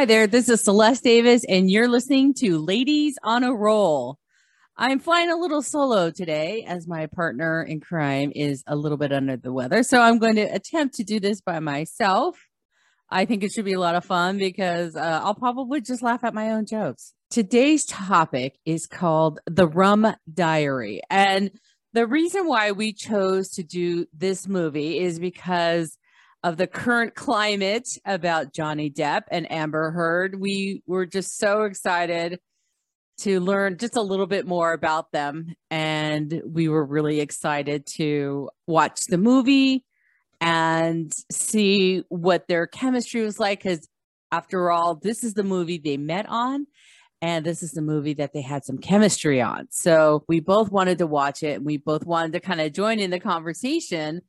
[0.00, 4.18] Hi there, this is Celeste Davis, and you're listening to Ladies on a Roll.
[4.74, 9.12] I'm flying a little solo today as my partner in crime is a little bit
[9.12, 9.82] under the weather.
[9.82, 12.38] So I'm going to attempt to do this by myself.
[13.10, 16.24] I think it should be a lot of fun because uh, I'll probably just laugh
[16.24, 17.12] at my own jokes.
[17.28, 21.02] Today's topic is called The Rum Diary.
[21.10, 21.50] And
[21.92, 25.98] the reason why we chose to do this movie is because
[26.42, 30.40] of the current climate about Johnny Depp and Amber Heard.
[30.40, 32.38] We were just so excited
[33.18, 35.54] to learn just a little bit more about them.
[35.70, 39.84] And we were really excited to watch the movie
[40.40, 43.62] and see what their chemistry was like.
[43.62, 43.86] Because
[44.32, 46.66] after all, this is the movie they met on.
[47.20, 49.66] And this is the movie that they had some chemistry on.
[49.70, 52.98] So we both wanted to watch it and we both wanted to kind of join
[52.98, 54.22] in the conversation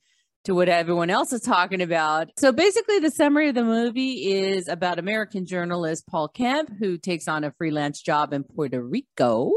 [0.45, 2.29] to what everyone else is talking about.
[2.37, 7.27] So basically, the summary of the movie is about American journalist Paul Kemp, who takes
[7.27, 9.51] on a freelance job in Puerto Rico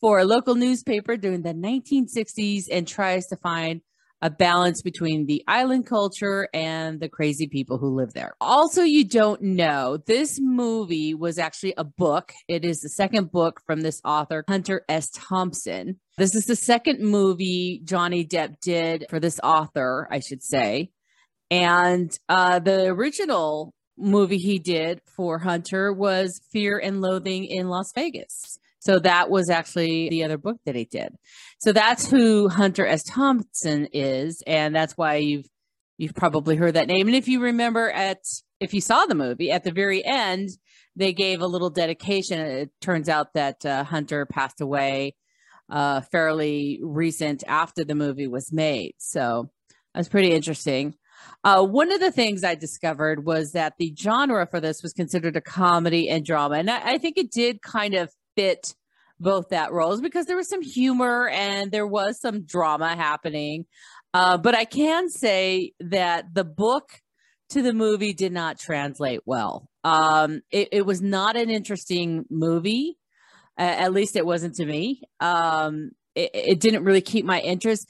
[0.00, 3.80] for a local newspaper during the 1960s and tries to find
[4.26, 8.34] a balance between the island culture and the crazy people who live there.
[8.40, 12.32] Also, you don't know, this movie was actually a book.
[12.48, 15.10] It is the second book from this author, Hunter S.
[15.10, 16.00] Thompson.
[16.18, 20.90] This is the second movie Johnny Depp did for this author, I should say.
[21.48, 27.92] And uh, the original movie he did for Hunter was Fear and Loathing in Las
[27.94, 28.58] Vegas.
[28.86, 31.16] So that was actually the other book that he did.
[31.58, 33.02] So that's who Hunter S.
[33.02, 35.46] Thompson is, and that's why you've
[35.98, 37.08] you've probably heard that name.
[37.08, 38.18] And if you remember at
[38.60, 40.50] if you saw the movie at the very end,
[40.94, 42.38] they gave a little dedication.
[42.38, 45.16] It turns out that uh, Hunter passed away
[45.68, 48.94] uh, fairly recent after the movie was made.
[48.98, 49.50] So
[49.94, 50.94] that's pretty interesting.
[51.42, 55.34] Uh, one of the things I discovered was that the genre for this was considered
[55.34, 56.56] a comedy and drama.
[56.56, 58.74] And I, I think it did kind of fit
[59.18, 63.64] both that roles because there was some humor and there was some drama happening.
[64.14, 66.90] Uh, but I can say that the book
[67.50, 69.68] to the movie did not translate well.
[69.84, 72.98] Um, it, it, was not an interesting movie.
[73.58, 75.02] Uh, at least it wasn't to me.
[75.20, 77.86] Um, it, it, didn't really keep my interest.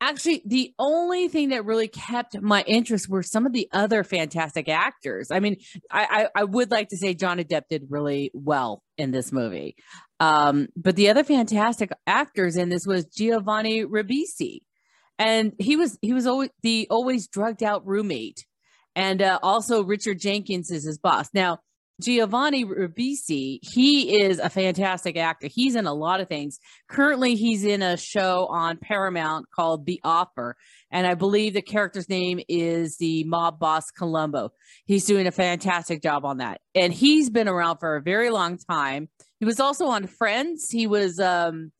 [0.00, 4.68] Actually, the only thing that really kept my interest were some of the other fantastic
[4.68, 5.28] actors.
[5.32, 5.56] I mean,
[5.90, 9.74] I, I, I would like to say John Depp did really well in this movie.
[10.20, 14.60] Um, but the other fantastic actors in this was Giovanni Ribisi.
[15.18, 18.46] And he was he was always the always drugged out roommate.
[18.94, 21.28] And uh, also Richard Jenkins is his boss.
[21.32, 21.58] Now,
[22.00, 25.46] Giovanni Ribisi, he is a fantastic actor.
[25.46, 26.58] He's in a lot of things.
[26.88, 30.56] Currently, he's in a show on Paramount called The Offer.
[30.90, 34.52] And I believe the character's name is the mob boss Colombo.
[34.84, 36.60] He's doing a fantastic job on that.
[36.74, 39.08] And he's been around for a very long time.
[39.38, 40.70] He was also on Friends.
[40.70, 41.72] He was um,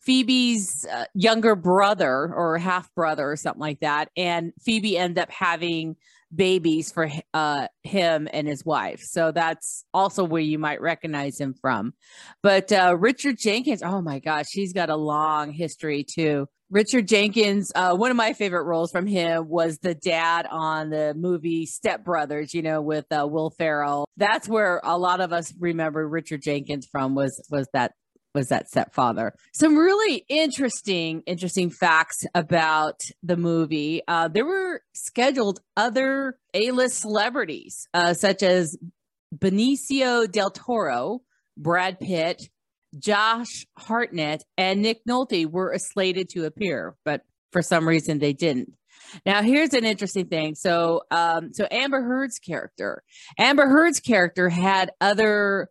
[0.00, 4.08] Phoebe's uh, younger brother or half brother or something like that.
[4.16, 5.96] And Phoebe ended up having
[6.34, 9.00] babies for uh, him and his wife.
[9.02, 11.94] So that's also where you might recognize him from.
[12.42, 16.46] But uh, Richard Jenkins, oh my gosh, he's got a long history too.
[16.70, 21.14] Richard Jenkins, uh, one of my favorite roles from him was the dad on the
[21.14, 24.06] movie Step Brothers, you know, with uh, Will Ferrell.
[24.16, 27.92] That's where a lot of us remember Richard Jenkins from was was that
[28.34, 29.34] was that stepfather.
[29.52, 34.02] Some really interesting, interesting facts about the movie.
[34.06, 38.76] Uh, there were scheduled other A-list celebrities, uh, such as
[39.36, 41.22] Benicio del Toro,
[41.56, 42.48] Brad Pitt,
[42.98, 48.72] Josh Hartnett, and Nick Nolte were slated to appear, but for some reason they didn't.
[49.26, 50.54] Now, here's an interesting thing.
[50.54, 53.02] So, um, so Amber Heard's character,
[53.38, 55.68] Amber Heard's character had other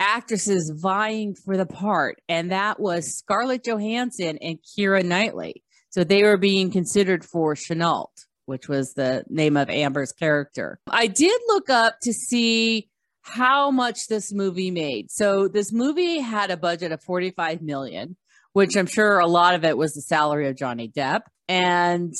[0.00, 5.62] actresses vying for the part, and that was Scarlett Johansson and Keira Knightley.
[5.90, 8.10] So they were being considered for Chenault,
[8.46, 10.78] which was the name of Amber's character.
[10.90, 12.88] I did look up to see
[13.22, 15.10] how much this movie made.
[15.10, 18.16] So this movie had a budget of 45 million,
[18.52, 21.22] which I'm sure a lot of it was the salary of Johnny Depp.
[21.48, 22.14] And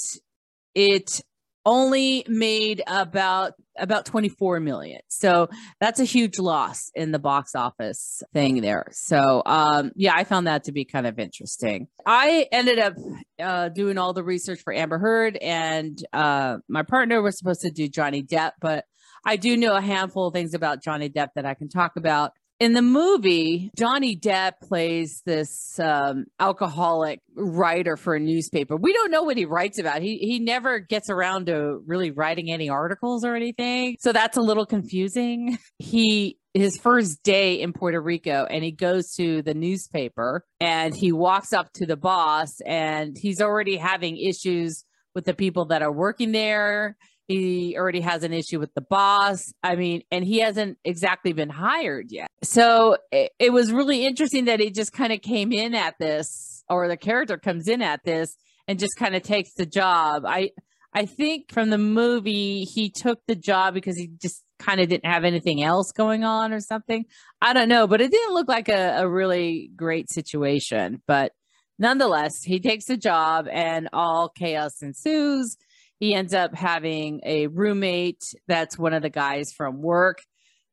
[0.75, 1.21] it
[1.65, 5.01] only made about about 24 million.
[5.09, 5.49] So
[5.81, 8.87] that's a huge loss in the box office thing there.
[8.93, 11.89] So um yeah, I found that to be kind of interesting.
[12.07, 12.95] I ended up
[13.41, 17.71] uh doing all the research for Amber Heard and uh my partner was supposed to
[17.71, 18.85] do Johnny Depp, but
[19.25, 22.33] I do know a handful of things about Johnny Depp that I can talk about.
[22.61, 28.77] In the movie, Johnny Depp plays this um, alcoholic writer for a newspaper.
[28.77, 30.03] We don't know what he writes about.
[30.03, 33.97] He he never gets around to really writing any articles or anything.
[34.01, 35.59] So that's a little confusing.
[35.79, 41.13] He his first day in Puerto Rico and he goes to the newspaper and he
[41.13, 44.85] walks up to the boss and he's already having issues
[45.15, 46.97] with the people that are working there
[47.29, 49.53] he already has an issue with the boss.
[49.63, 52.31] I mean, and he hasn't exactly been hired yet.
[52.43, 56.65] So it, it was really interesting that he just kind of came in at this,
[56.69, 58.35] or the character comes in at this
[58.67, 60.25] and just kind of takes the job.
[60.27, 60.51] I
[60.95, 65.07] I think from the movie he took the job because he just kind of didn't
[65.07, 67.05] have anything else going on or something.
[67.43, 71.03] I don't know, but it didn't look like a, a really great situation.
[71.07, 71.33] But
[71.79, 75.59] nonetheless, he takes the job and all chaos ensues
[75.99, 80.19] he ends up having a roommate that's one of the guys from work.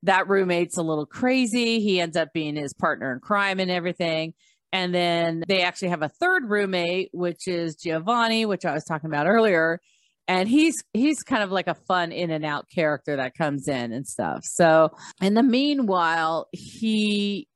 [0.03, 1.79] That roommate's a little crazy.
[1.79, 4.33] He ends up being his partner in crime and everything.
[4.71, 9.09] And then they actually have a third roommate, which is Giovanni, which I was talking
[9.09, 9.79] about earlier.
[10.27, 13.93] And he's he's kind of like a fun in and out character that comes in
[13.93, 14.39] and stuff.
[14.43, 14.89] So
[15.21, 17.47] in the meanwhile, he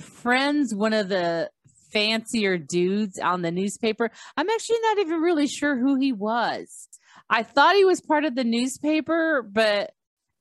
[0.00, 1.50] friends one of the
[1.92, 4.10] fancier dudes on the newspaper.
[4.36, 6.88] I'm actually not even really sure who he was.
[7.28, 9.92] I thought he was part of the newspaper, but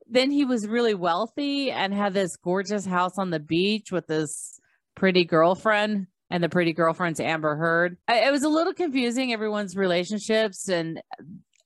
[0.07, 4.59] then he was really wealthy and had this gorgeous house on the beach with this
[4.95, 7.97] pretty girlfriend and the pretty girlfriend's Amber Heard.
[8.09, 11.01] it was a little confusing everyone's relationships and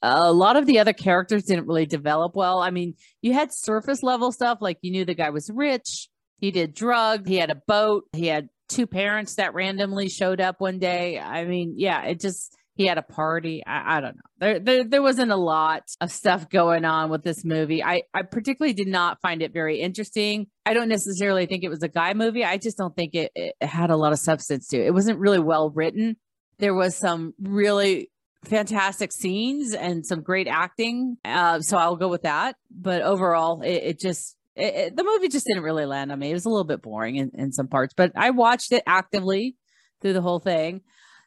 [0.02, 2.60] a lot of the other characters didn't really develop well.
[2.60, 6.52] I mean, you had surface level stuff like you knew the guy was rich, he
[6.52, 10.80] did drugs, he had a boat, he had two parents that randomly showed up one
[10.80, 11.19] day.
[11.19, 13.63] I mean, yeah, it just he had a party.
[13.65, 14.21] I, I, don't know.
[14.38, 17.83] There, there, there wasn't a lot of stuff going on with this movie.
[17.83, 20.45] I, I particularly did not find it very interesting.
[20.63, 22.45] I don't necessarily think it was a guy movie.
[22.45, 24.85] I just don't think it, it had a lot of substance to it.
[24.85, 26.18] It wasn't really well written.
[26.59, 28.12] There was some really
[28.45, 31.18] fantastic scenes and some great acting.
[31.25, 32.57] Uh, so I'll go with that.
[32.69, 36.30] But overall, it, it just it, it, the movie just didn't really land on me.
[36.30, 39.56] It was a little bit boring in, in some parts, but I watched it actively
[40.01, 40.81] through the whole thing.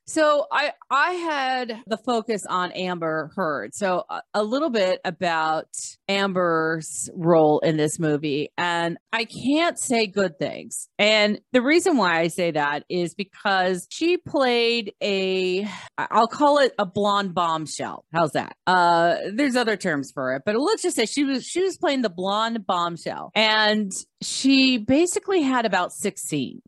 [0.06, 3.74] So I I had the focus on Amber Heard.
[3.74, 5.68] So a, a, little bit about
[6.08, 10.88] Amber's role in this movie and I can't say good things.
[10.98, 16.72] And the reason why I say that is because she played a I'll call it
[16.78, 18.04] a blonde bombshell.
[18.12, 18.56] How's that?
[18.66, 22.02] Uh there's other terms for it, but let's just say she was she was playing
[22.02, 23.92] the blonde bombshell and
[24.22, 26.62] she basically had about 16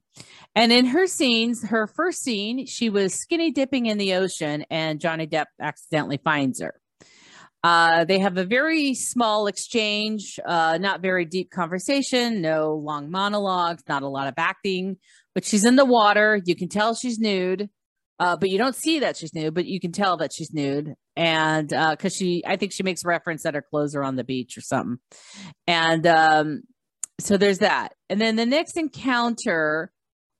[0.55, 5.01] and in her scenes, her first scene, she was skinny dipping in the ocean and
[5.01, 6.75] Johnny Depp accidentally finds her.
[7.65, 13.85] Uh, they have a very small exchange, uh, not very deep conversation, no long monologues,
[13.89, 14.97] not a lot of acting,
[15.35, 16.41] but she's in the water.
[16.45, 17.71] You can tell she's nude,
[18.19, 20.95] uh, but you don't see that she's nude, but you can tell that she's nude.
[21.15, 24.25] And because uh, she, I think she makes reference that her clothes are on the
[24.25, 24.99] beach or something.
[25.69, 26.63] And um,
[27.21, 27.95] so there's that.
[28.09, 29.92] And then the next encounter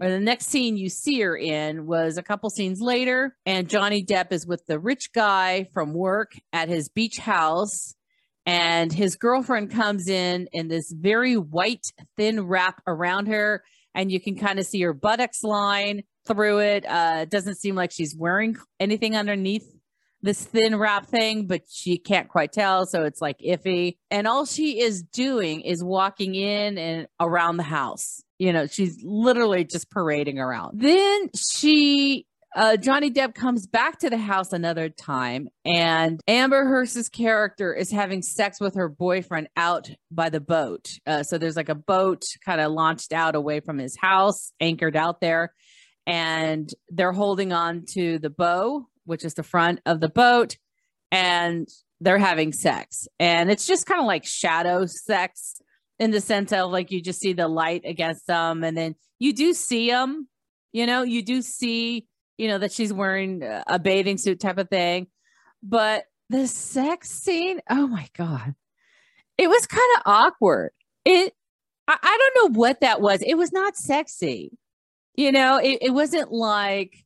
[0.03, 4.05] or the next scene you see her in was a couple scenes later, and Johnny
[4.05, 7.95] Depp is with the rich guy from work at his beach house.
[8.45, 13.63] And his girlfriend comes in in this very white, thin wrap around her,
[13.95, 16.85] and you can kind of see her buttocks line through it.
[16.85, 19.69] Uh, doesn't seem like she's wearing anything underneath
[20.23, 22.87] this thin wrap thing, but she can't quite tell.
[22.87, 23.97] So it's like iffy.
[24.11, 28.23] And all she is doing is walking in and around the house.
[28.39, 30.81] You know, she's literally just parading around.
[30.81, 37.09] Then she uh, Johnny Depp comes back to the house another time, and Amber Heard's
[37.09, 40.91] character is having sex with her boyfriend out by the boat.
[41.07, 44.97] Uh, so there's like a boat kind of launched out away from his house, anchored
[44.97, 45.55] out there,
[46.07, 50.57] and they're holding on to the bow, which is the front of the boat,
[51.11, 51.69] and
[52.01, 53.07] they're having sex.
[53.21, 55.61] And it's just kind of like shadow sex
[55.99, 59.33] in the sense of like you just see the light against them and then you
[59.33, 60.27] do see them
[60.73, 62.07] you know you do see
[62.39, 65.07] you know that she's wearing a bathing suit type of thing.
[65.63, 68.55] But the sex scene oh my god.
[69.39, 70.73] It was kind of awkward.
[71.05, 71.35] It
[71.89, 73.23] I, I, don't know what that was.
[73.23, 74.59] It was not sexy.
[75.15, 77.05] You know it, it wasn't like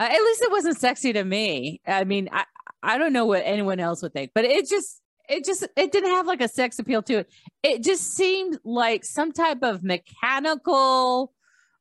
[0.00, 2.44] Uh, at least it wasn't sexy to me i mean i
[2.82, 6.10] i don't know what anyone else would think but it just it just it didn't
[6.10, 7.30] have like a sex appeal to it.
[7.62, 11.32] It just seemed like some type of mechanical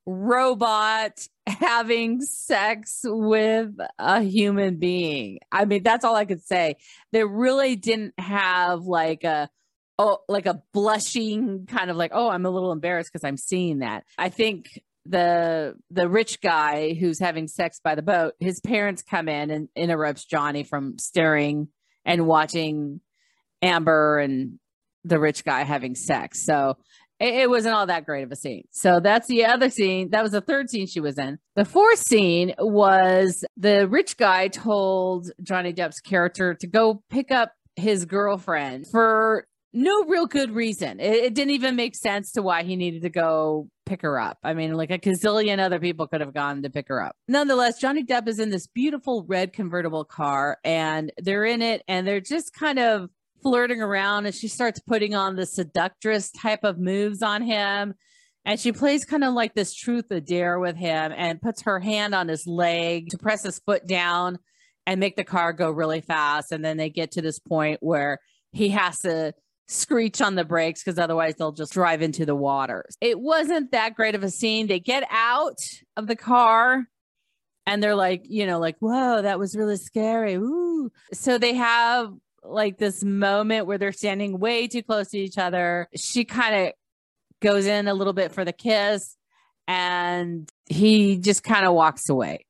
[0.05, 5.39] robot having sex with a human being.
[5.51, 6.75] I mean, that's all I could say.
[7.11, 9.49] They really didn't have like a
[9.97, 13.79] oh, like a blushing kind of like, oh, I'm a little embarrassed because I'm seeing
[13.79, 14.05] that.
[14.17, 19.27] I think the the rich guy who's having sex by the boat, his parents come
[19.27, 21.67] in and interrupts Johnny from staring
[22.05, 23.01] and watching
[23.61, 24.59] Amber and
[25.03, 26.45] the rich guy having sex.
[26.45, 26.77] So
[27.19, 28.63] it, it, wasn't all that great of a scene.
[28.71, 30.11] So that's the other scene.
[30.11, 31.39] That was the third scene she was in.
[31.55, 37.51] The fourth scene was the rich guy told Johnny Depp's character to go pick up
[37.75, 40.99] his girlfriend for no real good reason.
[40.99, 44.37] It, it, didn't even make sense to why he needed to go pick her up.
[44.43, 47.15] I mean, like a gazillion other people could have gone to pick her up.
[47.27, 52.07] Nonetheless, Johnny Depp is in this beautiful red convertible car and they're in it and
[52.07, 53.09] they're just kind of
[53.43, 57.93] flirting around and she starts putting on the seductress type of moves on him.
[58.45, 61.79] And she plays kind of like this truth or dare with him and puts her
[61.79, 64.39] hand on his leg to press his foot down
[64.87, 66.51] and make the car go really fast.
[66.51, 68.17] And then they get to this point where
[68.51, 69.33] he has to
[69.69, 72.97] screech on the brakes because otherwise they'll just drive into the waters.
[72.99, 74.67] It wasn't that great of a scene.
[74.67, 75.59] They get out
[75.95, 76.87] of the car
[77.67, 80.33] and they're like, you know, like, whoa, that was really scary.
[80.33, 80.91] Ooh.
[81.13, 82.11] So they have
[82.43, 85.87] like this moment where they're standing way too close to each other.
[85.95, 86.73] She kind of
[87.39, 89.15] goes in a little bit for the kiss
[89.67, 92.47] and he just kind of walks away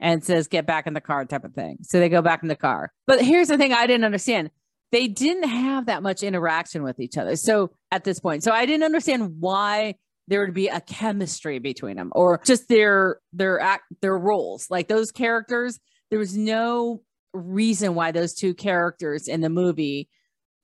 [0.00, 1.78] and says, get back in the car type of thing.
[1.82, 2.92] So they go back in the car.
[3.06, 4.50] But here's the thing I didn't understand
[4.92, 7.36] they didn't have that much interaction with each other.
[7.36, 9.96] So at this point, so I didn't understand why
[10.28, 14.88] there would be a chemistry between them or just their their act their roles like
[14.88, 15.78] those characters
[16.10, 17.02] there was no
[17.32, 20.08] reason why those two characters in the movie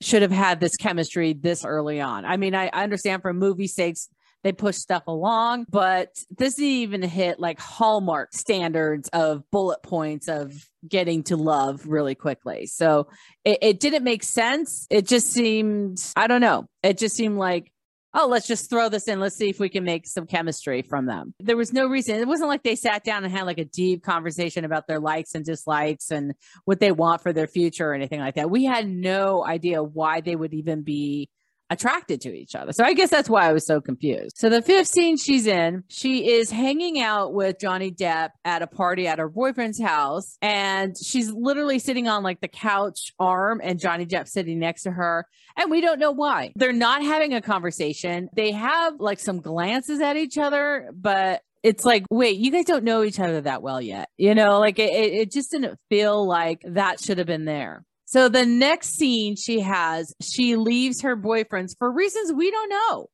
[0.01, 3.69] should have had this chemistry this early on i mean i, I understand for movie
[3.69, 4.09] sakes
[4.43, 10.69] they push stuff along, but this even hit like hallmark standards of bullet points of
[10.87, 12.67] getting to love really quickly.
[12.67, 13.09] So
[13.45, 14.87] it, it didn't make sense.
[14.91, 17.73] It just seemed, I don't know, it just seemed like
[18.15, 19.21] oh, let's just throw this in.
[19.21, 21.35] Let's see if we can make some chemistry from them.
[21.41, 22.17] There was no reason.
[22.17, 25.35] It wasn't like they sat down and had like a deep conversation about their likes
[25.35, 26.35] and dislikes and
[26.65, 28.51] what they want for their future or anything like that.
[28.51, 31.31] We had no idea why they would even be
[31.73, 32.73] attracted to each other.
[32.73, 34.37] So I guess that's why I was so confused.
[34.37, 38.67] So the fifth scene she's in, she is hanging out with Johnny Depp at a
[38.67, 40.37] party at her boyfriend's house.
[40.43, 44.91] And she's literally sitting on like the couch arm and Johnny Depp sitting next to
[44.91, 45.27] her.
[45.57, 46.53] And we don't know why.
[46.57, 48.29] They're not having a conversation.
[48.35, 52.85] They have like some glances at each other, but it's like, wait, you guys don't
[52.85, 54.09] know each other that well yet.
[54.17, 57.85] You know, like it, it just didn't feel like that should have been there.
[58.13, 63.07] So the next scene she has, she leaves her boyfriends for reasons we don't know.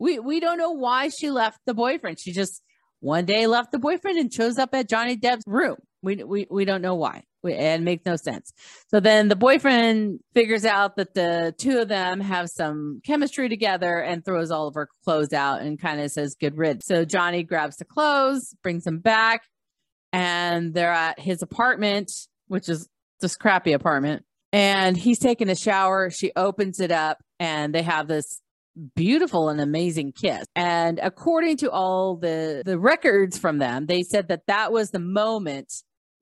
[0.00, 2.18] We we don't know why she left the boyfriend.
[2.18, 2.60] She just
[2.98, 5.76] one day left the boyfriend and shows up at Johnny Depp's room.
[6.02, 7.22] We we we don't know why.
[7.44, 8.52] We, and makes no sense.
[8.88, 14.00] So then the boyfriend figures out that the two of them have some chemistry together
[14.00, 16.82] and throws all of her clothes out and kind of says good rid.
[16.82, 19.42] So Johnny grabs the clothes, brings them back,
[20.12, 22.10] and they're at his apartment,
[22.48, 22.88] which is
[23.20, 26.10] this crappy apartment and he's taking a shower.
[26.10, 28.40] She opens it up and they have this
[28.94, 30.46] beautiful and amazing kiss.
[30.54, 35.00] And according to all the the records from them, they said that that was the
[35.00, 35.72] moment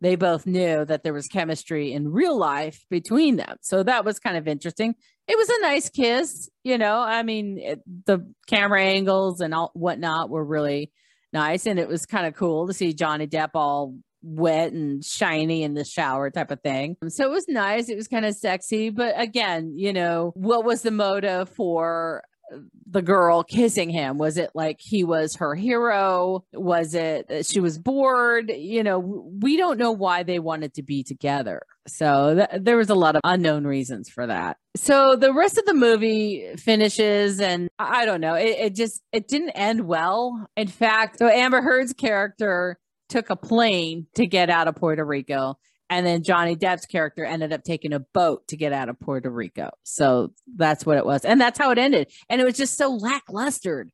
[0.01, 3.57] they both knew that there was chemistry in real life between them.
[3.63, 4.95] So that was kind of interesting.
[5.27, 7.01] It was a nice kiss, you know.
[7.01, 10.93] I mean, it, the camera angles and all whatnot were really
[11.33, 15.63] nice, and it was kind of cool to see Johnny Depp all wet and shiny
[15.63, 16.97] in the shower type of thing.
[17.03, 17.89] Um, so it was nice.
[17.89, 18.91] It was kind of sexy.
[18.91, 22.23] But again, you know, what was the motive for
[22.53, 22.59] uh,
[22.91, 24.19] the girl kissing him?
[24.19, 26.45] Was it like he was her hero?
[26.53, 28.51] Was it she was bored?
[28.51, 31.63] You know, we don't know why they wanted to be together.
[31.87, 34.59] So th- there was a lot of unknown reasons for that.
[34.77, 39.29] So the rest of the movie finishes, and I don't know, it, it just it
[39.29, 40.49] didn't end well.
[40.57, 45.59] In fact, so Amber Heard's character took a plane to get out of Puerto Rico.
[45.91, 49.31] And then Johnny Depp's character ended up taking a boat to get out of Puerto
[49.31, 49.71] Rico.
[49.85, 51.25] So that's what it was.
[51.25, 52.11] And that's how it ended.
[52.29, 53.87] And it was just so lackluster.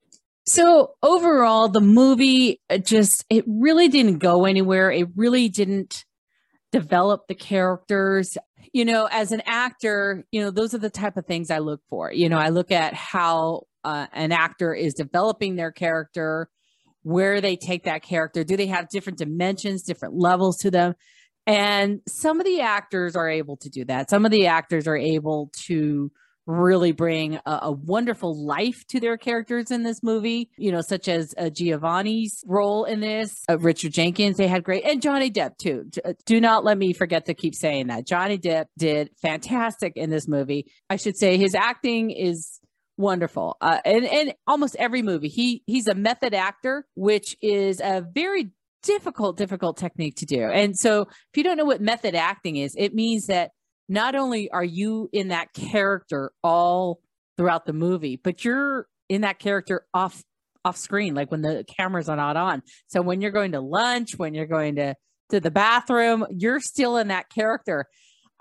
[0.46, 4.90] So overall, the movie just, it really didn't go anywhere.
[4.90, 6.04] It really didn't
[6.72, 8.36] develop the characters.
[8.72, 11.80] You know, as an actor, you know, those are the type of things I look
[11.88, 12.12] for.
[12.12, 16.48] You know, I look at how uh, an actor is developing their character,
[17.04, 18.42] where they take that character.
[18.42, 20.94] Do they have different dimensions, different levels to them?
[21.46, 24.10] And some of the actors are able to do that.
[24.10, 26.10] Some of the actors are able to
[26.46, 31.08] really bring a, a, wonderful life to their characters in this movie, you know, such
[31.08, 35.56] as uh, Giovanni's role in this, uh, Richard Jenkins, they had great, and Johnny Depp
[35.56, 35.90] too.
[36.04, 38.06] Uh, do not let me forget to keep saying that.
[38.06, 40.70] Johnny Depp did fantastic in this movie.
[40.90, 42.60] I should say his acting is
[42.96, 43.56] wonderful.
[43.60, 48.50] Uh, and, and almost every movie, he he's a method actor, which is a very
[48.82, 50.42] difficult, difficult technique to do.
[50.42, 53.50] And so if you don't know what method acting is, it means that
[53.88, 57.00] not only are you in that character all
[57.36, 60.22] throughout the movie, but you're in that character off
[60.64, 62.62] off screen, like when the cameras are not on.
[62.86, 64.94] So when you're going to lunch, when you're going to
[65.30, 67.86] to the bathroom, you're still in that character.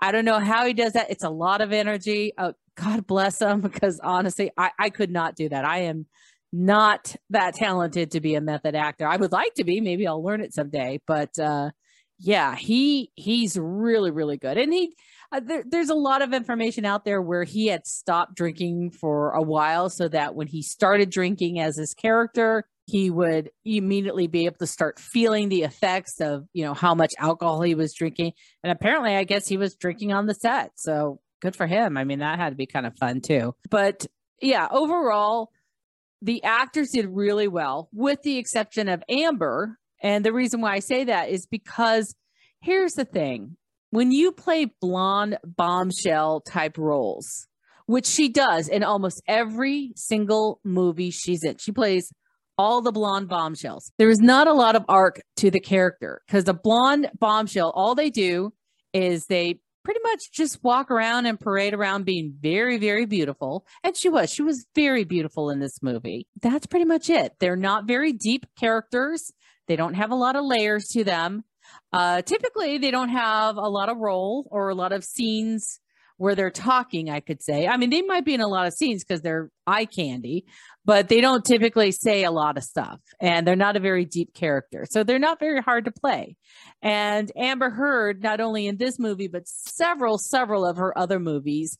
[0.00, 1.10] I don't know how he does that.
[1.10, 2.32] It's a lot of energy.
[2.36, 5.64] Oh, God bless him, because honestly, I, I could not do that.
[5.64, 6.06] I am
[6.52, 9.06] not that talented to be a method actor.
[9.06, 9.80] I would like to be.
[9.80, 11.00] Maybe I'll learn it someday.
[11.06, 11.70] But uh,
[12.18, 14.94] yeah, he he's really really good, and he
[15.32, 19.32] uh, there, there's a lot of information out there where he had stopped drinking for
[19.32, 24.44] a while so that when he started drinking as his character he would immediately be
[24.44, 28.32] able to start feeling the effects of you know how much alcohol he was drinking
[28.62, 31.98] and apparently i guess he was drinking on the set so good for him.
[31.98, 33.54] I mean that had to be kind of fun too.
[33.70, 34.06] But
[34.40, 35.50] yeah overall
[36.22, 39.78] the actors did really well with the exception of amber.
[40.02, 42.14] And the reason why i say that is because
[42.62, 43.56] here's the thing.
[43.90, 47.46] When you play blonde bombshell type roles,
[47.86, 52.10] which she does in almost every single movie she's in, she plays
[52.56, 53.92] all the blonde bombshells.
[53.98, 57.94] There is not a lot of arc to the character because the blonde bombshell, all
[57.94, 58.52] they do
[58.92, 63.66] is they pretty much just walk around and parade around being very, very beautiful.
[63.82, 66.26] And she was, she was very beautiful in this movie.
[66.40, 67.34] That's pretty much it.
[67.38, 69.30] They're not very deep characters.
[69.68, 71.44] They don't have a lot of layers to them.
[71.92, 75.80] Uh, typically, they don't have a lot of role or a lot of scenes
[76.16, 77.66] where they're talking, I could say.
[77.66, 80.46] I mean, they might be in a lot of scenes because they're eye candy,
[80.84, 84.34] but they don't typically say a lot of stuff and they're not a very deep
[84.34, 84.86] character.
[84.88, 86.36] So they're not very hard to play.
[86.82, 91.78] And Amber Heard, not only in this movie, but several, several of her other movies,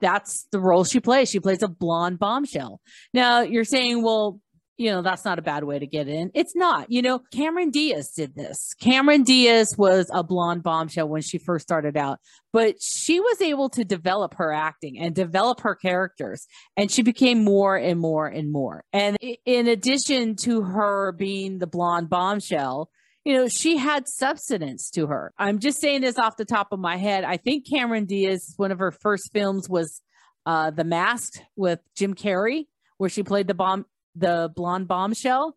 [0.00, 1.30] that's the role she plays.
[1.30, 2.80] She plays a blonde bombshell.
[3.12, 4.40] Now you're saying, well,
[4.76, 6.30] you know, that's not a bad way to get in.
[6.34, 6.90] It's not.
[6.90, 8.74] You know, Cameron Diaz did this.
[8.80, 12.18] Cameron Diaz was a blonde bombshell when she first started out,
[12.52, 16.46] but she was able to develop her acting and develop her characters,
[16.76, 18.84] and she became more and more and more.
[18.92, 22.90] And in addition to her being the blonde bombshell,
[23.24, 25.32] you know, she had substance to her.
[25.38, 27.24] I'm just saying this off the top of my head.
[27.24, 30.02] I think Cameron Diaz, one of her first films was
[30.44, 32.66] uh, The Mask with Jim Carrey,
[32.98, 35.56] where she played the bomb the blonde bombshell,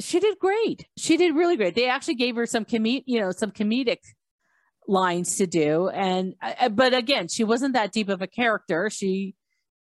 [0.00, 0.86] she did great.
[0.96, 1.74] She did really great.
[1.74, 3.98] They actually gave her some comedic, you know, some comedic
[4.86, 8.90] lines to do, and uh, but again, she wasn't that deep of a character.
[8.90, 9.34] She,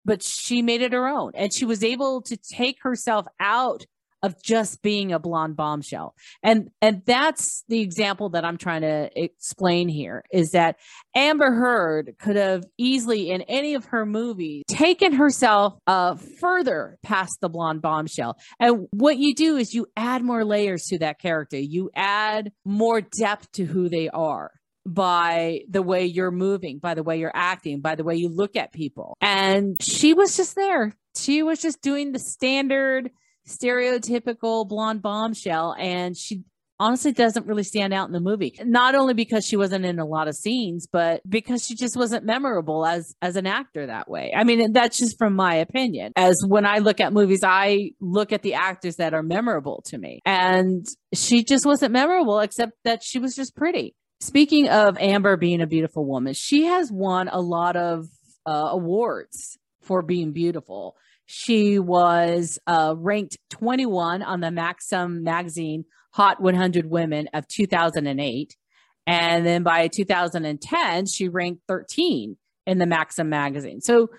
[0.05, 3.85] but she made it her own, and she was able to take herself out
[4.23, 6.13] of just being a blonde bombshell.
[6.43, 10.77] And and that's the example that I'm trying to explain here is that
[11.15, 17.37] Amber Heard could have easily in any of her movies taken herself uh further past
[17.41, 18.37] the blonde bombshell.
[18.59, 21.57] And what you do is you add more layers to that character.
[21.57, 24.51] You add more depth to who they are
[24.85, 28.55] by the way you're moving, by the way you're acting, by the way you look
[28.55, 29.17] at people.
[29.21, 30.93] And she was just there.
[31.15, 33.11] She was just doing the standard
[33.49, 36.43] stereotypical blonde bombshell and she
[36.79, 38.57] honestly doesn't really stand out in the movie.
[38.63, 42.25] Not only because she wasn't in a lot of scenes but because she just wasn't
[42.25, 44.31] memorable as as an actor that way.
[44.35, 46.13] I mean that's just from my opinion.
[46.15, 49.97] As when i look at movies i look at the actors that are memorable to
[49.97, 50.21] me.
[50.25, 53.95] And she just wasn't memorable except that she was just pretty.
[54.21, 58.05] Speaking of amber being a beautiful woman she has won a lot of
[58.45, 60.95] uh, awards for being beautiful
[61.31, 68.57] she was uh, ranked 21 on the Maxim magazine Hot 100 Women of 2008.
[69.05, 73.79] And then by 2010, she ranked 13 in the Maxim magazine.
[73.79, 74.09] So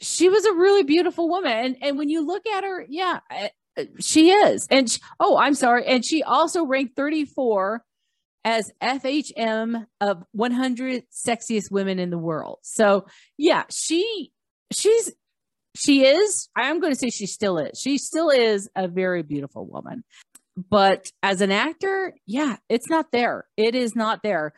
[0.00, 1.52] she was a really beautiful woman.
[1.52, 4.66] And, and when you look at her, yeah, uh, she is.
[4.70, 5.84] And she, oh, I'm sorry.
[5.84, 7.84] And she also ranked 34
[8.42, 12.60] as FHM of 100 sexiest women in the world.
[12.62, 13.04] So
[13.36, 14.32] yeah, she
[14.72, 15.12] she's
[15.76, 17.78] she is, I am going to say she still is.
[17.78, 20.04] She still is a very beautiful woman.
[20.56, 23.46] But as an actor, yeah, it's not there.
[23.56, 24.52] It is not there.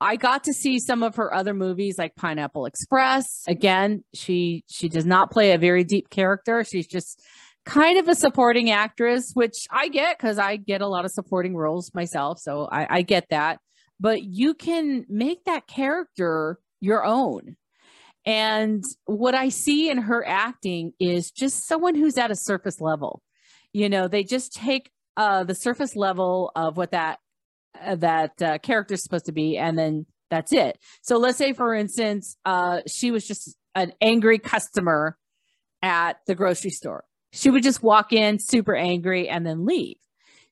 [0.00, 3.42] I got to see some of her other movies like Pineapple Express.
[3.46, 6.64] Again, she she does not play a very deep character.
[6.64, 7.22] She's just
[7.64, 11.56] kind of a supporting actress, which I get because I get a lot of supporting
[11.56, 12.38] roles myself.
[12.40, 13.58] So I, I get that.
[14.00, 17.56] But you can make that character your own
[18.26, 23.22] And what I see in her acting is just someone who's at a surface level.
[23.72, 27.18] You know, they just take uh, the surface level of what that
[27.80, 30.78] uh, that uh, character is supposed to be, and then that's it.
[31.02, 35.18] So let's say, for instance, uh, she was just an angry customer
[35.82, 37.04] at the grocery store.
[37.32, 39.96] She would just walk in super angry and then leave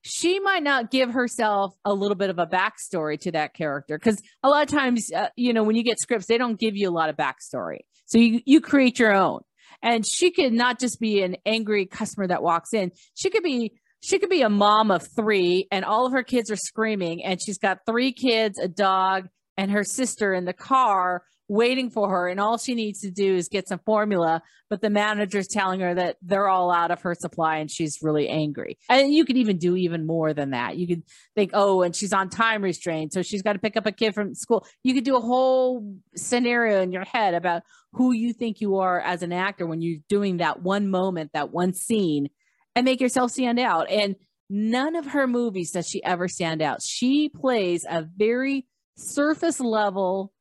[0.03, 4.21] she might not give herself a little bit of a backstory to that character because
[4.43, 6.89] a lot of times uh, you know when you get scripts they don't give you
[6.89, 7.79] a lot of backstory.
[8.05, 9.41] So you you create your own.
[9.81, 12.91] And she could not just be an angry customer that walks in.
[13.15, 16.51] She could be she could be a mom of three and all of her kids
[16.51, 21.23] are screaming and she's got three kids a dog and her sister in the car
[21.47, 24.89] waiting for her and all she needs to do is get some formula but the
[24.89, 28.77] manager's telling her that they're all out of her supply and she's really angry.
[28.89, 30.77] And you could even do even more than that.
[30.77, 31.03] You could
[31.35, 34.15] think oh and she's on time restraint so she's got to pick up a kid
[34.15, 34.65] from school.
[34.83, 38.99] You could do a whole scenario in your head about who you think you are
[38.99, 42.29] as an actor when you're doing that one moment that one scene
[42.75, 43.91] and make yourself stand out.
[43.91, 44.15] And
[44.49, 46.81] none of her movies does she ever stand out.
[46.81, 50.31] She plays a very surface level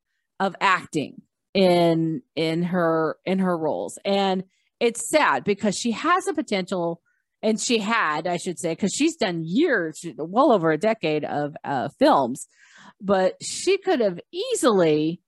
[0.42, 1.22] of acting
[1.54, 3.98] in in her in her roles.
[4.04, 4.44] And
[4.80, 7.00] it's sad because she has a potential
[7.40, 11.54] and she had i should say because she's done years well over a decade of
[11.64, 12.46] uh, films
[13.00, 15.20] but she could have easily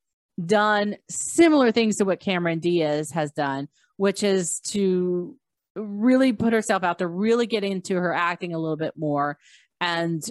[0.45, 5.37] done similar things to what cameron diaz has done which is to
[5.77, 9.39] really put herself out there really get into her acting a little bit more
[9.85, 10.23] and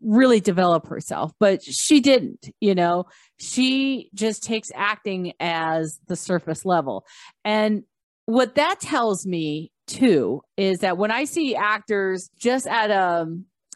[0.00, 1.32] really develop herself.
[1.38, 3.04] But she didn't, you know,
[3.38, 7.04] she just takes acting as the surface level.
[7.44, 7.82] And
[8.24, 13.26] what that tells me too is that when I see actors just at a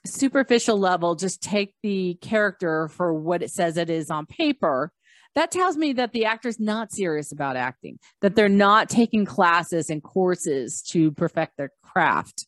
[0.07, 4.91] superficial level, just take the character for what it says it is on paper,
[5.37, 9.91] that tells me that the actor's not serious about acting, that they're not taking classes
[9.91, 12.47] and courses to perfect their craft.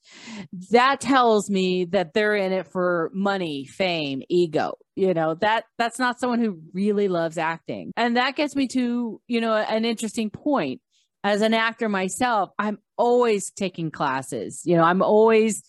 [0.71, 4.75] That tells me that they're in it for money, fame, ego.
[4.97, 7.93] You know, that that's not someone who really loves acting.
[7.97, 10.81] And that gets me to, you know, an interesting point.
[11.25, 14.63] As an actor myself, I'm always taking classes.
[14.65, 15.63] You know, I'm always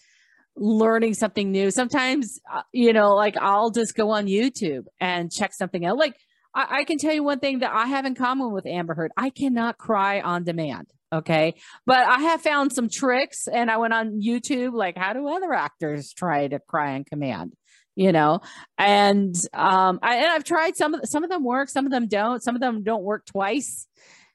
[0.55, 1.71] learning something new.
[1.71, 5.97] Sometimes, uh, you know, like I'll just go on YouTube and check something out.
[5.97, 6.15] Like
[6.59, 9.11] I, I can tell you one thing that I have in common with Amber Heard.
[9.15, 10.87] I cannot cry on demand.
[11.11, 11.55] Okay.
[11.85, 15.53] But I have found some tricks and I went on YouTube, like, how do other
[15.53, 17.53] actors try to cry on command?
[17.95, 18.39] You know,
[18.77, 22.07] and um, I, and I've tried some of some of them work, some of them
[22.07, 23.87] don't, some of them don't work twice.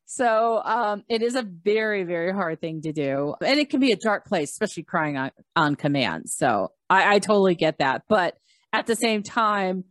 [0.05, 3.35] So um, it is a very, very hard thing to do.
[3.41, 6.29] And it can be a dark place, especially crying on, on command.
[6.29, 8.03] So I, I totally get that.
[8.07, 8.37] But
[8.71, 9.85] at the same time,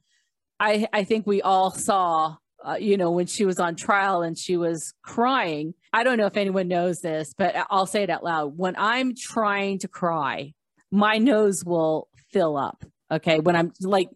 [0.60, 4.38] I, I think we all saw, uh, you know, when she was on trial and
[4.38, 5.74] she was crying.
[5.92, 8.58] I don't know if anyone knows this, but I'll say it out loud.
[8.58, 10.54] When I'm trying to cry,
[10.92, 12.84] my nose will fill up.
[13.12, 13.40] Okay.
[13.40, 14.10] When I'm like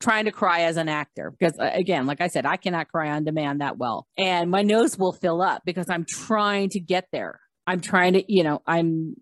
[0.00, 3.10] trying to cry as an actor, because uh, again, like I said, I cannot cry
[3.10, 4.06] on demand that well.
[4.16, 7.40] And my nose will fill up because I'm trying to get there.
[7.66, 9.16] I'm trying to, you know, I'm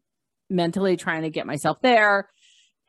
[0.48, 2.28] mentally trying to get myself there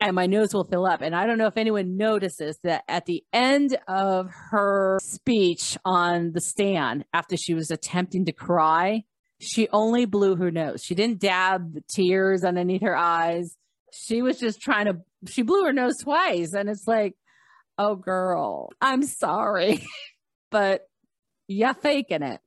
[0.00, 1.00] and my nose will fill up.
[1.02, 6.32] And I don't know if anyone notices that at the end of her speech on
[6.32, 9.04] the stand, after she was attempting to cry,
[9.40, 10.82] she only blew her nose.
[10.84, 13.56] She didn't dab the tears underneath her eyes.
[13.92, 16.52] She was just trying to, she blew her nose twice.
[16.52, 17.14] And it's like,
[17.76, 19.84] oh, girl, I'm sorry.
[20.50, 20.87] but
[21.48, 22.40] you're faking it.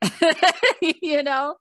[1.02, 1.56] you know,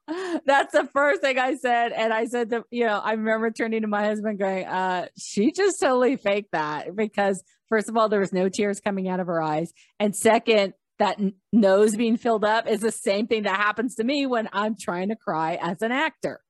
[0.44, 1.92] that's the first thing I said.
[1.92, 5.50] And I said to, you know, I remember turning to my husband going, uh, she
[5.50, 9.26] just totally faked that because first of all, there was no tears coming out of
[9.26, 9.72] her eyes.
[9.98, 11.18] And second, that
[11.50, 15.08] nose being filled up is the same thing that happens to me when I'm trying
[15.08, 16.42] to cry as an actor,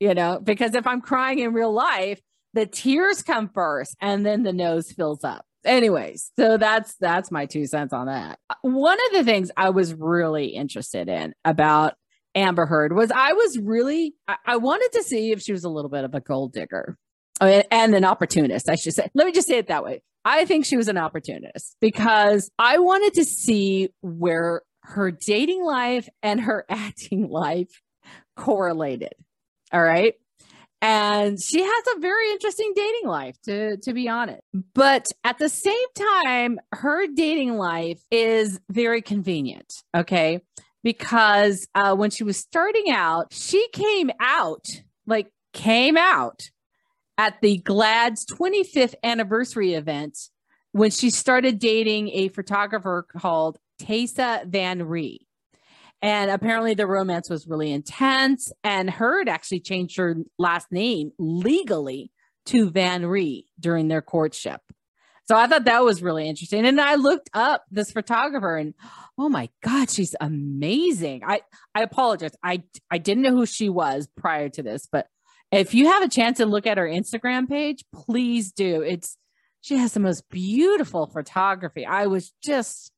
[0.00, 2.20] you know, because if I'm crying in real life,
[2.52, 7.46] the tears come first and then the nose fills up anyways so that's that's my
[7.46, 8.38] two cents on that.
[8.62, 11.94] One of the things i was really interested in about
[12.34, 15.90] amber heard was i was really i, wanted to see if she was a little
[15.90, 16.96] bit of a gold digger.
[17.40, 19.08] And an opportunist i should say.
[19.14, 20.02] Let me just say it that way.
[20.24, 26.08] I think she was an opportunist because i wanted to see where her dating life
[26.22, 27.82] and her acting life
[28.36, 29.14] correlated.
[29.72, 30.14] All right
[30.82, 34.42] and she has a very interesting dating life to to be honest.
[34.74, 40.42] But at the same time her dating life is very convenient okay?
[40.82, 44.66] Because uh, when she was starting out she came out
[45.06, 46.50] like came out
[47.16, 50.18] at the GLAAD's 25th anniversary event
[50.72, 55.26] when she started dating a photographer called Tasya Van Ree
[56.02, 58.52] And apparently the romance was really intense.
[58.64, 62.10] And Heard actually changed her last name legally
[62.46, 64.60] to Van Ree during their courtship.
[65.28, 66.66] So I thought that was really interesting.
[66.66, 68.74] And I looked up this photographer and
[69.16, 71.22] oh my God, she's amazing.
[71.24, 71.42] I,
[71.74, 72.32] I apologize.
[72.42, 75.06] I I didn't know who she was prior to this, but
[75.52, 78.82] if you have a chance to look at her Instagram page, please do.
[78.82, 79.16] It's
[79.60, 81.86] she has the most beautiful photography.
[81.86, 82.90] I was just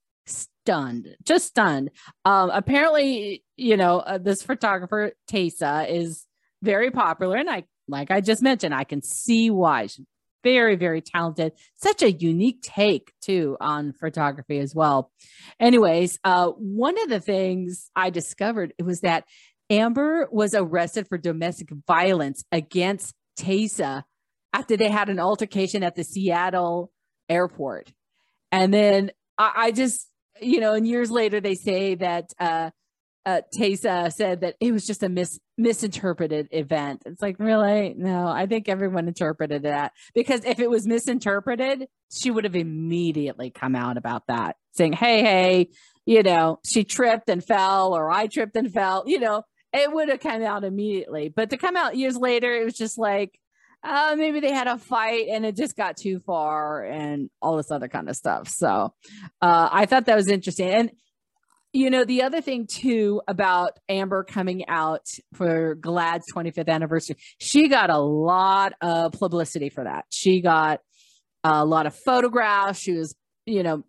[0.65, 1.91] stunned, just stunned.
[2.25, 6.27] Um, apparently, you know, uh, this photographer Tasya is
[6.63, 9.89] very popular, and I, like I just mentioned, I can see why.
[9.89, 10.07] She's
[10.43, 11.53] very, very talented.
[11.77, 15.11] Such a unique take too on photography as well.
[15.61, 19.25] Anyways, uh, one of the things I discovered it was that
[19.71, 24.05] Amber was arrested for domestic violence against Tasya
[24.53, 26.93] after they had an altercation at the Seattle
[27.29, 27.93] airport.
[28.53, 30.09] And then I, I just,
[30.41, 32.71] you know, and years later they say that uh,
[33.27, 37.03] uh, Tasya said that it was just a mis- misinterpreted event.
[37.07, 37.95] It's like, really?
[37.97, 43.51] No, I think everyone interpreted that because if it was misinterpreted, she would have immediately
[43.51, 45.69] come out about that, saying, hey, hey,
[46.05, 49.43] you know, she tripped and fell, or I tripped and fell, you know,
[49.73, 51.29] it would have come out immediately.
[51.35, 53.39] But to come out years later, it was just like,
[53.85, 57.71] uh, maybe they had a fight and it just got too far and all this
[57.71, 58.49] other kind of stuff.
[58.49, 58.95] So
[59.43, 60.71] uh, I thought that was interesting.
[60.71, 60.91] And,
[61.73, 67.69] you know, the other thing too about Amber coming out for GLAAD's 25th anniversary, she
[67.69, 70.07] got a lot of publicity for that.
[70.11, 70.81] She got
[71.43, 72.81] a lot of photographs.
[72.81, 73.85] She was, you know,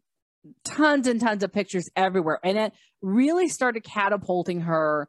[0.65, 2.39] tons and tons of pictures everywhere.
[2.43, 5.07] And it really started catapulting her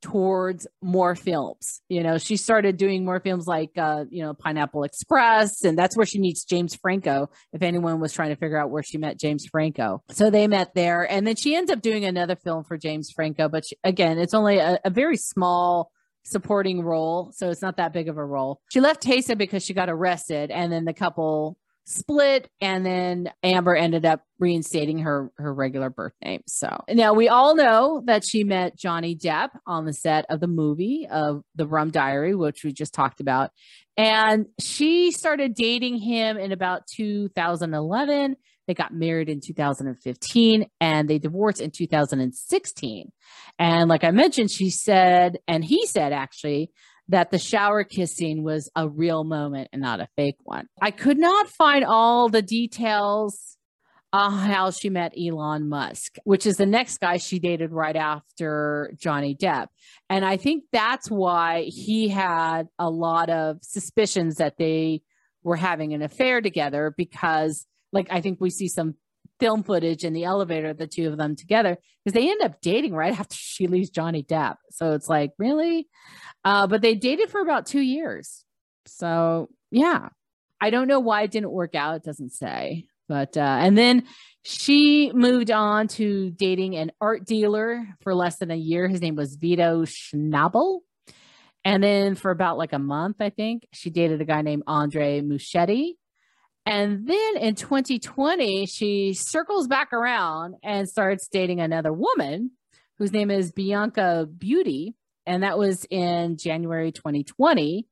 [0.00, 1.80] towards more films.
[1.88, 5.96] You know, she started doing more films like, uh, you know, Pineapple Express, and that's
[5.96, 7.30] where she meets James Franco.
[7.52, 10.74] If anyone was trying to figure out where she met James Franco, so they met
[10.74, 13.48] there, and then she ends up doing another film for James Franco.
[13.48, 15.90] But she, again, it's only a, a very small
[16.22, 18.60] supporting role, so it's not that big of a role.
[18.70, 23.74] She left Tasya because she got arrested, and then the couple split and then amber
[23.74, 26.42] ended up reinstating her her regular birth name.
[26.46, 30.46] So now we all know that she met johnny depp on the set of the
[30.48, 33.50] movie of the rum diary which we just talked about.
[33.96, 41.18] And she started dating him in about 2011 they got married in 2015 and they
[41.18, 43.10] divorced in 2016
[43.58, 46.70] and like i mentioned she said and he said actually
[47.08, 50.68] that the shower kissing was a real moment and not a fake one.
[50.80, 53.56] I could not find all the details
[54.12, 58.94] on how she met Elon Musk, which is the next guy she dated right after
[58.98, 59.66] Johnny Depp.
[60.08, 65.02] And I think that's why he had a lot of suspicions that they
[65.42, 68.94] were having an affair together because like I think we see some
[69.40, 72.94] film footage in the elevator, the two of them together, because they end up dating
[72.94, 74.56] right after she leaves Johnny Depp.
[74.70, 75.88] So it's like, really?
[76.44, 78.44] Uh, but they dated for about two years.
[78.86, 80.08] So yeah,
[80.60, 81.96] I don't know why it didn't work out.
[81.96, 82.86] It doesn't say.
[83.08, 84.04] But, uh, and then
[84.44, 88.86] she moved on to dating an art dealer for less than a year.
[88.86, 90.80] His name was Vito Schnabel.
[91.64, 95.20] And then for about like a month, I think, she dated a guy named Andre
[95.20, 95.94] Muschietti.
[96.68, 102.50] And then in 2020, she circles back around and starts dating another woman
[102.98, 104.92] whose name is Bianca Butti.
[105.24, 107.86] And that was in January 2020.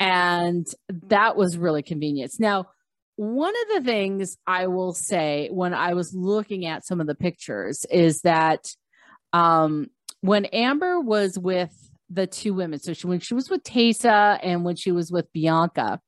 [0.00, 2.32] And that was really convenient.
[2.38, 2.68] Now,
[3.16, 7.14] one of the things I will say when I was looking at some of the
[7.14, 8.74] pictures is that
[9.34, 9.88] um,
[10.22, 11.74] when Amber was with
[12.08, 15.30] the two women, so she, when she was with Tasya and when she was with
[15.34, 16.00] Bianca,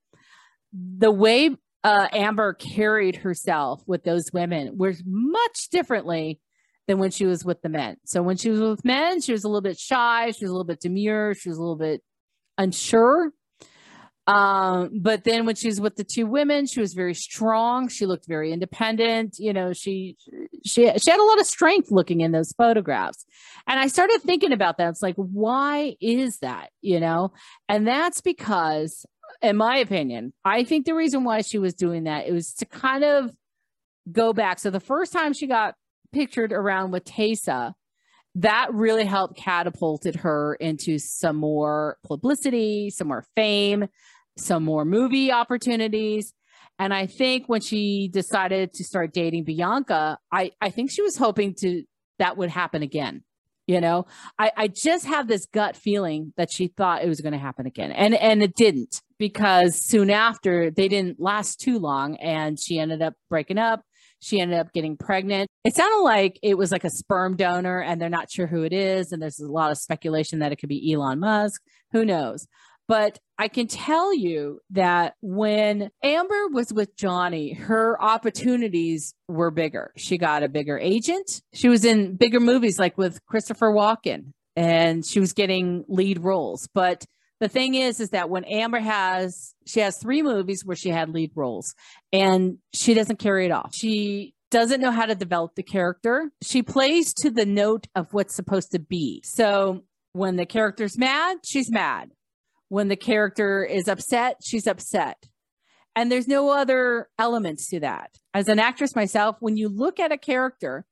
[0.73, 6.41] the way uh, Amber carried herself with those women was much differently
[6.87, 7.97] than when she was with the men.
[8.05, 10.55] So when she was with men, she was a little bit shy, she was a
[10.55, 12.03] little bit demure, she was a little bit
[12.59, 13.33] unsure.
[14.27, 17.89] Um, but then when she was with the two women, she was very strong.
[17.89, 19.37] She looked very independent.
[19.39, 20.17] You know, she
[20.65, 23.25] she she had a lot of strength looking in those photographs.
[23.67, 24.91] And I started thinking about that.
[24.91, 26.71] It's like, why is that?
[26.81, 27.33] You know,
[27.69, 29.05] and that's because
[29.43, 32.67] in my opinion, I think the reason why she was doing that it was to
[32.67, 33.31] kind of
[34.11, 34.59] go back.
[34.59, 35.75] So the first time she got
[36.13, 37.73] pictured around with Tasya,
[38.37, 43.87] that really helped catapulted her into some more publicity, some more fame,
[44.37, 46.33] some more movie opportunities.
[46.79, 51.17] And I think when she decided to start dating Bianca, I, I think she was
[51.17, 51.83] hoping to
[52.19, 53.23] that would happen again
[53.71, 53.99] you know
[54.39, 57.67] I, I just have this gut feeling that she thought it was going to happen
[57.67, 62.79] again and and it didn't because soon after they didn't last too long and she
[62.79, 63.81] ended up breaking up
[64.23, 65.49] She ended up getting pregnant.
[65.65, 68.73] It sounded like it was like a sperm donor and they're not sure who it
[68.73, 69.13] is.
[69.13, 71.63] And there's a lot of speculation that it could be Elon Musk.
[71.93, 72.47] Who knows?
[72.91, 79.93] But I can tell you that when Amber was with Johnny, her opportunities were bigger.
[79.97, 81.41] She got a bigger agent.
[81.55, 86.69] She was in bigger movies like with Christopher Walken and she was getting lead roles.
[86.75, 87.05] But
[87.39, 91.11] the thing is, is that when Amber has, she has three movies where she had
[91.11, 91.77] lead roles
[92.13, 93.73] and she doesn't carry it off.
[93.73, 96.33] She doesn't know how to develop the character.
[96.43, 99.23] She plays to the note of what's supposed to be.
[99.25, 102.11] So when the character's mad, she's mad.
[102.71, 105.27] When the character is upset, she's upset.
[105.97, 108.17] And there's no other elements to that.
[108.33, 110.87] As an actress myself, when you look at a character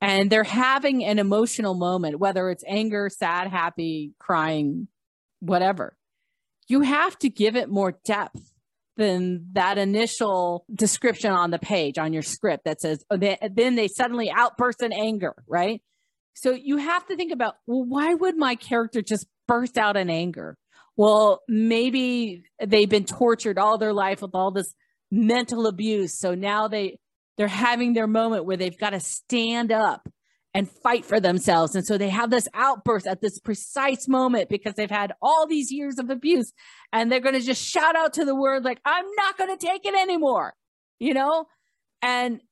[0.00, 4.88] and they're having an emotional moment, whether it's anger, sad, happy, crying,
[5.38, 5.96] whatever,
[6.66, 8.52] you have to give it more depth
[8.96, 13.86] than that initial description on the page on your script that says, oh, then they
[13.86, 15.80] suddenly outburst in anger, right?
[16.34, 20.10] So you have to think about, well, why would my character just burst out in
[20.10, 20.56] anger?
[21.00, 24.74] Well, maybe they've been tortured all their life with all this
[25.10, 26.12] mental abuse.
[26.12, 26.98] So now they
[27.38, 30.06] they're having their moment where they've got to stand up
[30.52, 31.74] and fight for themselves.
[31.74, 35.72] And so they have this outburst at this precise moment because they've had all these
[35.72, 36.52] years of abuse
[36.92, 39.66] and they're going to just shout out to the world like I'm not going to
[39.66, 40.52] take it anymore.
[40.98, 41.46] You know?
[42.02, 42.42] And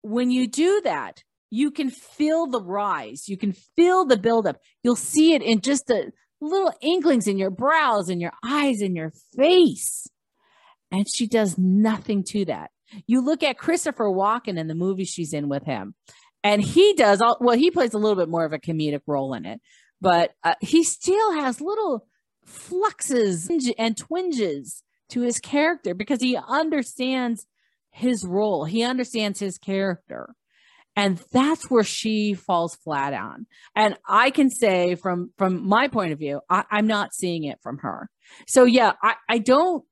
[0.00, 3.28] when you do that, you can feel the rise.
[3.28, 4.56] You can feel the buildup.
[4.82, 6.10] You'll see it in just a
[6.42, 10.06] little inklings in your brows and your eyes and your face.
[10.90, 12.70] And she does nothing to that.
[13.06, 15.94] You look at Christopher Walken in the movie she's in with him,
[16.44, 19.32] and he does all well, he plays a little bit more of a comedic role
[19.32, 19.60] in it,
[20.00, 22.06] but uh, he still has little
[22.44, 27.46] fluxes and twinges to his character because he understands
[27.90, 30.34] his role, he understands his character.
[30.94, 33.46] And that's where she falls flat on.
[33.74, 37.58] And I can say from from my point of view, I, am not seeing it
[37.62, 38.10] from her.
[38.46, 39.84] So yeah, I, I don't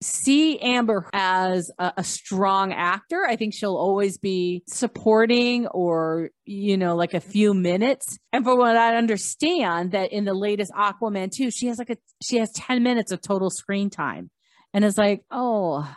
[0.00, 3.24] see Amber as a, a, strong actor.
[3.26, 8.18] I think she'll always be supporting or, you know, like a few minutes.
[8.32, 11.96] And for what I understand that in the latest Aquaman 2, she has like a
[12.22, 14.30] she has 10 minutes of total screen time.
[14.72, 15.90] And it's like, oh,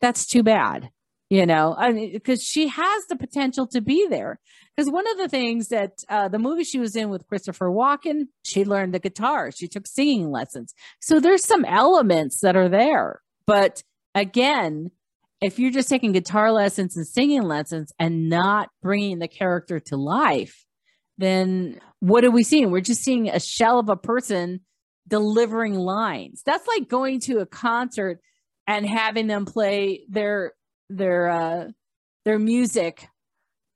[0.00, 0.90] that's too bad
[1.30, 4.38] you know i mean because she has the potential to be there.
[4.76, 8.28] Because one of the things that uh, the movie she was in with christopher walken
[8.44, 9.50] she learned the guitar.
[9.50, 10.74] She took singing lessons.
[11.00, 13.22] So there's some elements that are there.
[13.46, 13.82] But
[14.14, 14.90] again
[15.40, 19.96] if you're just taking guitar lessons and singing lessons and not bringing the character to
[19.96, 20.66] life
[21.20, 22.70] then what are we seeing?
[22.70, 24.60] We're just seeing a shell of a person
[25.06, 26.42] delivering lines.
[26.44, 28.20] That's like going to a concert
[28.66, 30.52] and having them play their
[30.90, 31.68] their uh
[32.24, 33.08] their music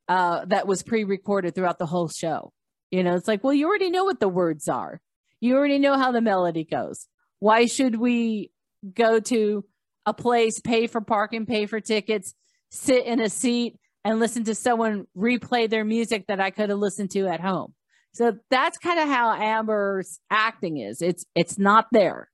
[0.09, 2.53] uh that was pre-recorded throughout the whole show.
[2.91, 5.01] You know, it's like, well, you already know what the words are.
[5.41, 7.09] You already know how the melody goes.
[7.41, 8.51] Why should we
[8.95, 9.65] go to
[10.07, 12.35] a place, pay for parking, pay for tickets,
[12.71, 16.79] sit in a seat and listen to someone replay their music that I could have
[16.79, 17.75] listened to at home?
[18.13, 21.03] So that's kind of how Amber's acting is.
[21.03, 22.29] It's it's not there.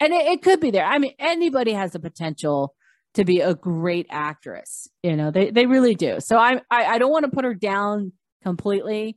[0.00, 0.84] And it, it could be there.
[0.84, 2.74] I mean, anybody has the potential
[3.16, 4.88] to be a great actress.
[5.02, 6.20] You know, they, they really do.
[6.20, 9.16] So I, I, I don't want to put her down completely,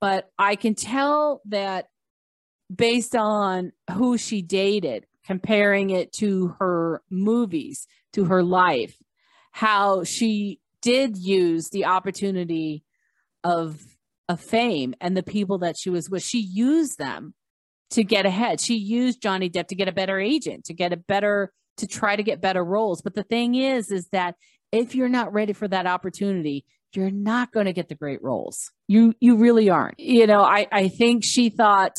[0.00, 1.86] but I can tell that
[2.74, 8.96] based on who she dated, comparing it to her movies, to her life,
[9.52, 12.84] how she did use the opportunity
[13.44, 13.80] of
[14.28, 16.22] of fame and the people that she was with.
[16.22, 17.32] She used them
[17.90, 18.60] to get ahead.
[18.60, 22.16] She used Johnny Depp to get a better agent, to get a better to try
[22.16, 23.02] to get better roles.
[23.02, 24.34] But the thing is, is that
[24.72, 26.64] if you're not ready for that opportunity,
[26.94, 28.70] you're not going to get the great roles.
[28.86, 29.98] You you really aren't.
[29.98, 31.98] You know, I I think she thought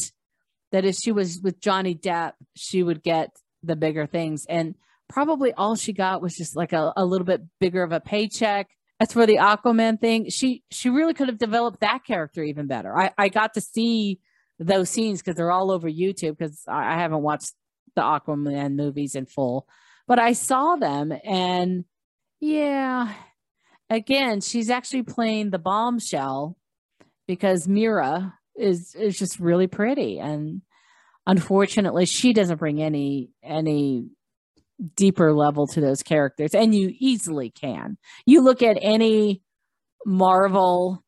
[0.71, 3.29] that if she was with Johnny Depp, she would get
[3.63, 4.75] the bigger things, and
[5.07, 8.69] probably all she got was just like a, a little bit bigger of a paycheck.
[9.01, 12.95] As for the Aquaman thing, she she really could have developed that character even better.
[12.95, 14.19] I I got to see
[14.59, 17.53] those scenes because they're all over YouTube because I, I haven't watched
[17.95, 19.67] the Aquaman movies in full,
[20.07, 21.85] but I saw them and
[22.41, 23.13] yeah,
[23.89, 26.57] again, she's actually playing the bombshell
[27.27, 30.61] because Mera is is just really pretty and
[31.25, 34.09] unfortunately she doesn't bring any any
[34.95, 37.97] deeper level to those characters and you easily can.
[38.25, 39.41] You look at any
[40.05, 41.03] Marvel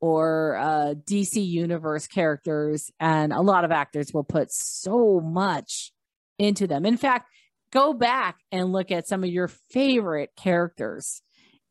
[0.00, 5.92] or uh, DC universe characters and a lot of actors will put so much
[6.38, 6.86] into them.
[6.86, 7.28] In fact,
[7.72, 11.22] go back and look at some of your favorite characters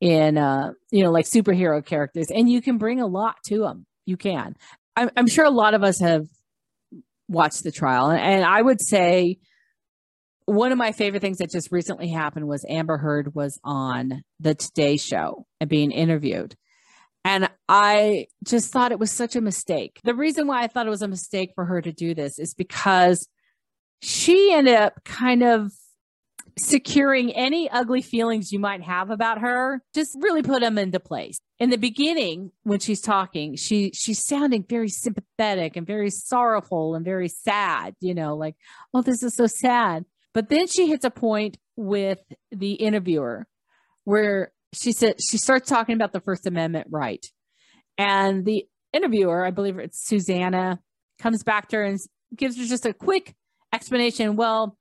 [0.01, 3.85] in uh you know like superhero characters and you can bring a lot to them
[4.05, 4.55] you can.
[4.95, 6.27] I'm, I'm sure a lot of us have
[7.27, 9.39] watched the trial and i would say
[10.45, 14.53] one of my favorite things that just recently happened was amber heard was on the
[14.53, 16.55] today show and being interviewed.
[17.23, 19.99] And i just thought it was such a mistake.
[20.03, 22.53] The reason why i thought it was a mistake for her to do this is
[22.53, 23.27] because
[24.01, 25.71] she ended up kind of
[26.57, 31.39] securing any ugly feelings you might have about her just really put them into place.
[31.59, 37.03] In the beginning when she's talking she she's sounding very sympathetic and very sorrowful and
[37.03, 38.55] very sad you know like
[38.93, 40.05] oh this is so sad.
[40.33, 42.19] But then she hits a point with
[42.51, 43.47] the interviewer
[44.05, 47.25] where she said she starts talking about the first amendment right.
[47.97, 50.79] And the interviewer i believe it's susanna
[51.19, 51.99] comes back to her and
[52.33, 53.35] gives her just a quick
[53.75, 54.77] explanation well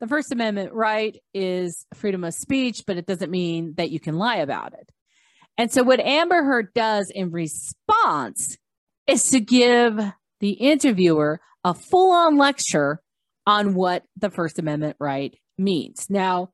[0.00, 4.16] the First Amendment right is freedom of speech, but it doesn't mean that you can
[4.16, 4.90] lie about it.
[5.56, 8.56] And so, what Amber Heard does in response
[9.06, 10.00] is to give
[10.40, 13.00] the interviewer a full on lecture
[13.46, 16.06] on what the First Amendment right means.
[16.08, 16.50] Now,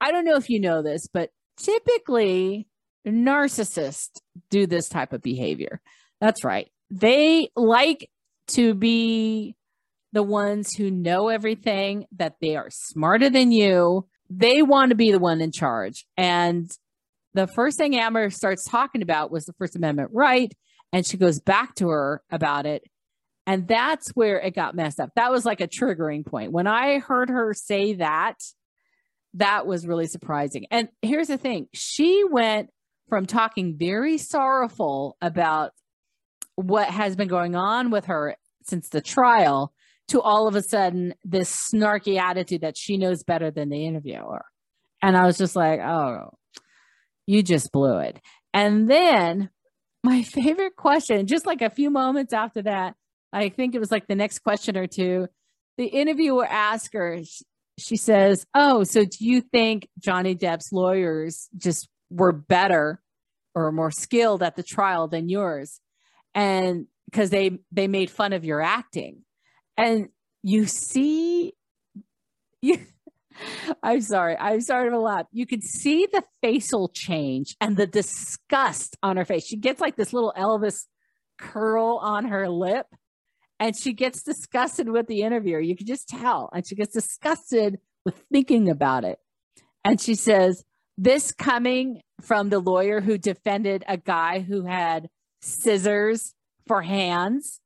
[0.00, 2.68] I don't know if you know this, but typically
[3.04, 5.80] narcissists do this type of behavior.
[6.20, 6.68] That's right.
[6.90, 8.08] They like
[8.48, 9.56] to be
[10.12, 14.06] the ones who know everything, that they are smarter than you.
[14.30, 16.06] They want to be the one in charge.
[16.16, 16.70] And
[17.34, 20.52] the first thing Amber starts talking about was the First Amendment right.
[20.92, 22.82] And she goes back to her about it.
[23.46, 25.10] And that's where it got messed up.
[25.16, 26.52] That was like a triggering point.
[26.52, 28.36] When I heard her say that,
[29.34, 30.66] that was really surprising.
[30.70, 32.70] And here's the thing she went
[33.08, 35.72] from talking very sorrowful about
[36.56, 39.72] what has been going on with her since the trial
[40.08, 44.44] to all of a sudden this snarky attitude that she knows better than the interviewer.
[45.02, 46.34] And I was just like, oh,
[47.26, 48.20] you just blew it.
[48.52, 49.50] And then
[50.02, 52.94] my favorite question, just like a few moments after that,
[53.32, 55.28] I think it was like the next question or two,
[55.76, 57.20] the interviewer asked her,
[57.78, 63.00] she says, Oh, so do you think Johnny Depp's lawyers just were better
[63.54, 65.80] or more skilled at the trial than yours?
[66.34, 69.22] And because they they made fun of your acting
[69.78, 70.08] and
[70.42, 71.54] you see
[72.60, 72.78] you
[73.84, 74.36] I'm sorry.
[74.36, 75.26] I'm sorry to laugh.
[75.30, 79.46] You could see the facial change and the disgust on her face.
[79.46, 80.86] She gets like this little Elvis
[81.38, 82.86] curl on her lip
[83.60, 85.60] and she gets disgusted with the interviewer.
[85.60, 86.50] You can just tell.
[86.52, 89.18] And she gets disgusted with thinking about it.
[89.84, 90.64] And she says,
[90.96, 95.08] This coming from the lawyer who defended a guy who had
[95.42, 96.34] scissors
[96.66, 97.60] for hands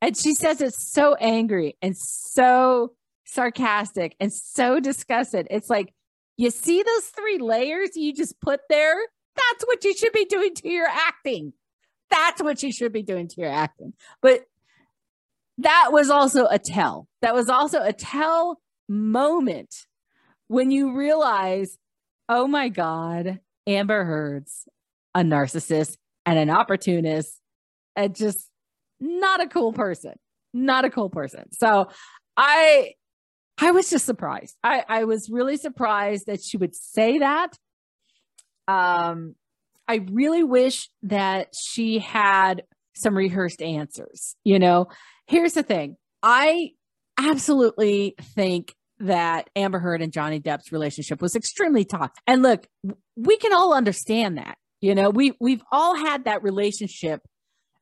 [0.00, 2.92] and she says it's so angry and so
[3.24, 5.46] sarcastic and so disgusted.
[5.50, 5.92] It's like,
[6.36, 8.96] you see those three layers you just put there?
[9.36, 11.52] That's what you should be doing to your acting.
[12.10, 13.92] That's what you should be doing to your acting.
[14.22, 14.44] But
[15.58, 17.08] that was also a tell.
[17.22, 19.86] That was also a tell moment
[20.46, 21.76] when you realize,
[22.28, 24.68] oh my God, Amber Heard's
[25.14, 27.40] a narcissist and an opportunist
[27.96, 28.48] and just
[29.00, 30.14] not a cool person
[30.52, 31.52] not a cool person.
[31.52, 31.88] So
[32.36, 32.92] i
[33.60, 34.56] i was just surprised.
[34.62, 37.56] I i was really surprised that she would say that.
[38.66, 39.34] Um
[39.86, 44.88] i really wish that she had some rehearsed answers you know?
[45.26, 45.96] Here's the thing.
[46.22, 46.72] I
[47.20, 52.22] absolutely think that Amber Heard and Johnny Depp's relationship was extremely toxic.
[52.26, 52.66] And look,
[53.14, 54.56] we can all understand that.
[54.80, 57.20] You know, we we've all had that relationship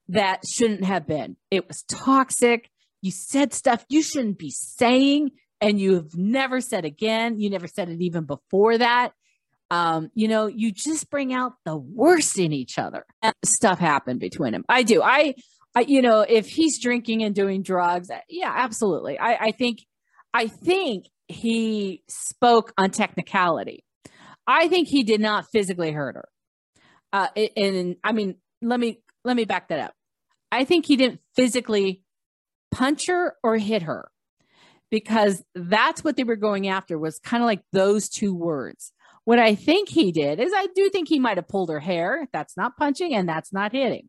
[0.08, 1.36] that shouldn't have been.
[1.50, 2.70] It was toxic.
[3.02, 5.30] You said stuff you shouldn't be saying,
[5.60, 7.38] and you've never said again.
[7.38, 9.12] You never said it even before that.
[9.70, 13.04] Um, you know, you just bring out the worst in each other.
[13.44, 14.64] Stuff happened between them.
[14.68, 15.02] I do.
[15.02, 15.34] I,
[15.74, 19.18] I, you know, if he's drinking and doing drugs, yeah, absolutely.
[19.18, 19.80] I, I think,
[20.32, 23.84] I think he spoke on technicality.
[24.46, 26.28] I think he did not physically hurt her.
[27.12, 29.94] Uh, and I mean, let me let me back that up.
[30.56, 32.02] I think he didn't physically
[32.70, 34.10] punch her or hit her
[34.90, 38.92] because that's what they were going after was kind of like those two words.
[39.24, 42.26] What I think he did is I do think he might have pulled her hair.
[42.32, 44.08] That's not punching and that's not hitting.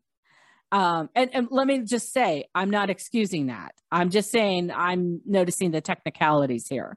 [0.72, 3.72] Um, and, and let me just say, I'm not excusing that.
[3.90, 6.96] I'm just saying I'm noticing the technicalities here.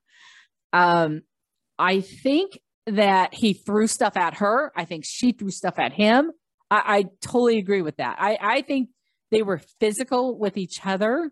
[0.72, 1.24] Um,
[1.78, 4.72] I think that he threw stuff at her.
[4.78, 6.32] I think she threw stuff at him.
[6.70, 8.18] I, I totally agree with that.
[8.20, 8.90] I, I think
[9.32, 11.32] they were physical with each other.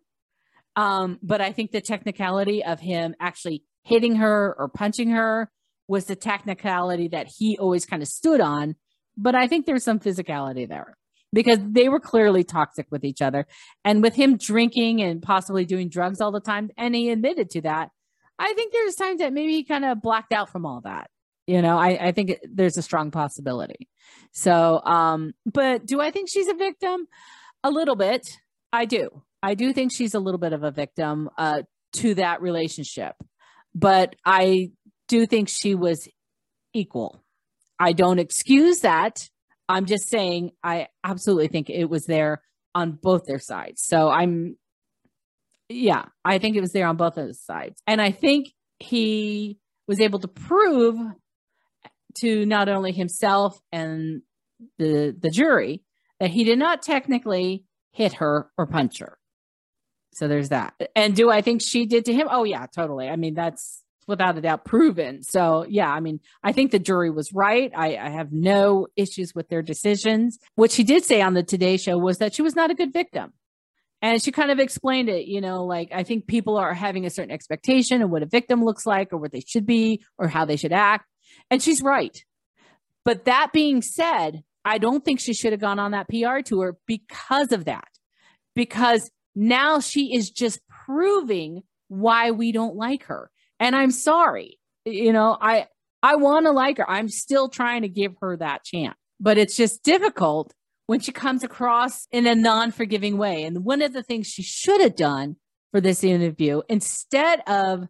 [0.75, 5.51] Um, but I think the technicality of him actually hitting her or punching her
[5.87, 8.75] was the technicality that he always kind of stood on.
[9.17, 10.95] But I think there's some physicality there
[11.33, 13.45] because they were clearly toxic with each other.
[13.83, 17.61] And with him drinking and possibly doing drugs all the time, and he admitted to
[17.61, 17.89] that,
[18.37, 21.09] I think there's times that maybe he kind of blacked out from all that.
[21.45, 23.89] You know, I, I think there's a strong possibility.
[24.31, 27.07] So, um, but do I think she's a victim?
[27.63, 28.27] A little bit.
[28.71, 29.23] I do.
[29.41, 33.15] I do think she's a little bit of a victim uh, to that relationship,
[33.73, 34.71] but I
[35.07, 36.07] do think she was
[36.73, 37.23] equal.
[37.79, 39.29] I don't excuse that.
[39.67, 42.41] I'm just saying I absolutely think it was there
[42.75, 43.83] on both their sides.
[43.85, 44.57] So I'm,
[45.69, 47.81] yeah, I think it was there on both of the sides.
[47.87, 49.57] And I think he
[49.87, 50.97] was able to prove
[52.19, 54.21] to not only himself and
[54.77, 55.83] the the jury
[56.19, 59.17] that he did not technically hit her or punch her.
[60.13, 60.73] So there's that.
[60.95, 62.27] And do I think she did to him?
[62.29, 63.07] Oh yeah, totally.
[63.07, 65.23] I mean, that's without a doubt proven.
[65.23, 67.71] So yeah, I mean, I think the jury was right.
[67.75, 70.39] I, I have no issues with their decisions.
[70.55, 72.91] What she did say on the Today Show was that she was not a good
[72.91, 73.33] victim.
[74.01, 77.09] And she kind of explained it, you know, like I think people are having a
[77.09, 80.45] certain expectation of what a victim looks like or what they should be or how
[80.45, 81.05] they should act.
[81.51, 82.23] And she's right.
[83.03, 86.77] But that being said, I don't think she should have gone on that PR tour
[86.85, 87.87] because of that.
[88.55, 93.31] Because now she is just proving why we don't like her.
[93.59, 94.59] And I'm sorry.
[94.85, 95.67] You know, I
[96.01, 96.89] I want to like her.
[96.89, 98.95] I'm still trying to give her that chance.
[99.19, 100.53] But it's just difficult
[100.87, 103.43] when she comes across in a non-forgiving way.
[103.43, 105.35] And one of the things she should have done
[105.71, 107.87] for this interview instead of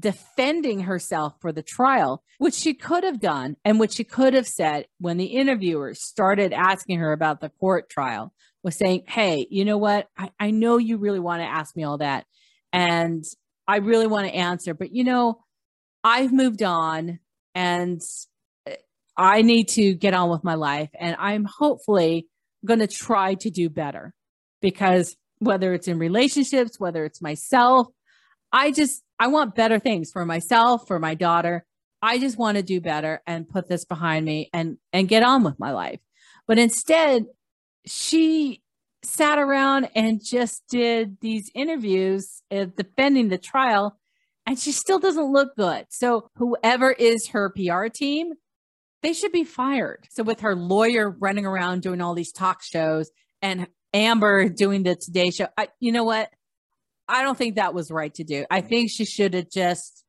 [0.00, 4.48] defending herself for the trial, which she could have done and which she could have
[4.48, 8.32] said when the interviewers started asking her about the court trial,
[8.62, 10.08] was saying, Hey, you know what?
[10.16, 12.24] I, I know you really want to ask me all that.
[12.72, 13.24] And
[13.68, 15.44] I really want to answer, but you know,
[16.02, 17.18] I've moved on
[17.54, 18.00] and
[18.66, 18.74] uh,
[19.16, 20.90] I need to get on with my life.
[20.98, 22.26] And I'm hopefully
[22.64, 24.14] going to try to do better
[24.60, 27.88] because whether it's in relationships, whether it's myself,
[28.52, 31.64] I just, I want better things for myself, for my daughter.
[32.02, 35.44] I just want to do better and put this behind me and and get on
[35.44, 36.00] with my life.
[36.46, 37.26] But instead,
[37.86, 38.62] she
[39.02, 43.98] sat around and just did these interviews uh, defending the trial
[44.46, 45.86] and she still doesn't look good.
[45.90, 48.32] So whoever is her PR team,
[49.02, 50.06] they should be fired.
[50.10, 54.96] So with her lawyer running around doing all these talk shows and Amber doing the
[54.96, 56.30] Today Show, I, you know what?
[57.10, 58.44] I don't think that was right to do.
[58.50, 60.04] I think she should have just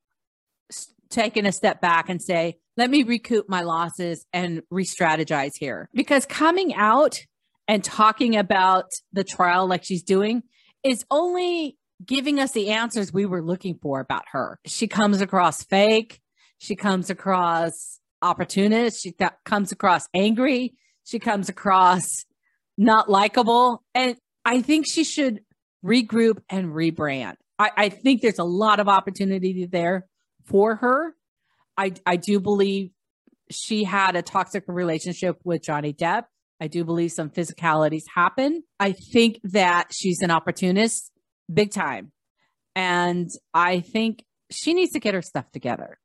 [1.10, 5.90] taken a step back and say, let me recoup my losses and re strategize here.
[5.94, 7.20] Because coming out
[7.68, 10.44] and talking about the trial like she's doing
[10.84, 14.60] is only giving us the answers we were looking for about her.
[14.66, 16.20] She comes across fake.
[16.58, 19.02] She comes across opportunist.
[19.02, 20.76] She th- comes across angry.
[21.04, 22.26] She comes across
[22.78, 23.84] not likable.
[23.94, 25.42] And I think she should
[25.86, 27.36] regroup and rebrand.
[27.58, 30.08] I, I think there's a lot of opportunity there
[30.46, 31.16] for her.
[31.78, 32.92] I, I do believe
[33.50, 36.24] she had a toxic relationship with Johnny Depp.
[36.60, 38.64] I do believe some physicalities happen.
[38.80, 41.12] I think that she's an opportunist
[41.52, 42.12] big time.
[42.76, 45.98] And I think she needs to get her stuff together.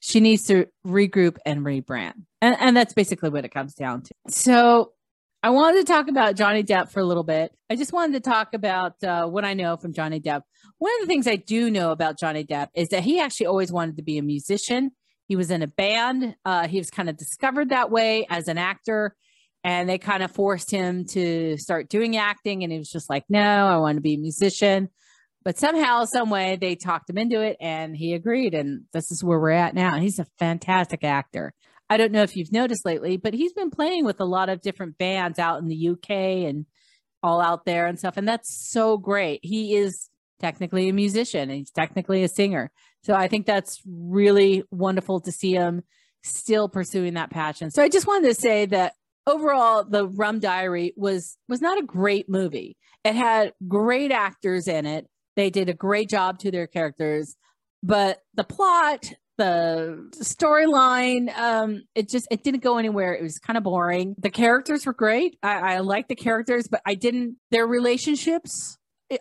[0.00, 2.14] She needs to regroup and rebrand.
[2.40, 4.14] And, and that's basically what it comes down to.
[4.28, 4.92] So
[5.40, 7.52] I wanted to talk about Johnny Depp for a little bit.
[7.70, 10.42] I just wanted to talk about uh, what I know from Johnny Depp.
[10.78, 13.70] One of the things I do know about Johnny Depp is that he actually always
[13.70, 14.90] wanted to be a musician.
[15.28, 16.34] He was in a band.
[16.44, 19.14] Uh, he was kind of discovered that way as an actor,
[19.62, 22.64] and they kind of forced him to start doing acting.
[22.64, 24.88] And he was just like, "No, I want to be a musician."
[25.44, 28.54] But somehow, some way, they talked him into it, and he agreed.
[28.54, 30.00] And this is where we're at now.
[30.00, 31.54] He's a fantastic actor.
[31.90, 34.60] I don't know if you've noticed lately, but he's been playing with a lot of
[34.60, 36.10] different bands out in the UK
[36.48, 36.66] and
[37.22, 38.16] all out there and stuff.
[38.16, 39.40] And that's so great.
[39.42, 42.70] He is technically a musician and he's technically a singer.
[43.02, 45.82] So I think that's really wonderful to see him
[46.22, 47.70] still pursuing that passion.
[47.70, 48.92] So I just wanted to say that
[49.26, 52.76] overall the Rum Diary was was not a great movie.
[53.04, 55.06] It had great actors in it.
[55.36, 57.36] They did a great job to their characters,
[57.82, 63.14] but the plot the storyline um it just it didn't go anywhere.
[63.14, 64.14] It was kind of boring.
[64.18, 65.38] The characters were great.
[65.42, 68.76] I, I like the characters but i didn't their relationships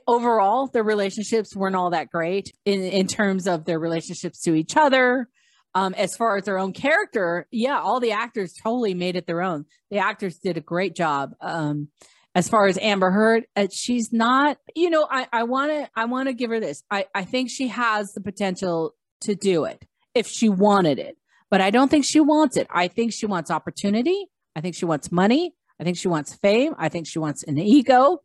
[0.06, 4.76] overall their relationships weren't all that great in in terms of their relationships to each
[4.76, 5.30] other.
[5.76, 9.44] Um as far as their own character yeah all the actors totally made it their
[9.44, 9.66] own.
[9.92, 11.36] The actors did a great job.
[11.40, 11.90] Um
[12.34, 16.06] as far as Amber Heard, uh, she's not, you know, I, I want to, I
[16.06, 16.84] want to give her this.
[16.92, 19.84] I, I think she has the potential to do it
[20.18, 21.18] if she wanted it.
[21.50, 22.68] but I don't think she wants it.
[22.70, 24.28] I think she wants opportunity.
[24.56, 25.54] I think she wants money.
[25.80, 26.74] I think she wants fame.
[26.78, 28.20] I think she wants an ego.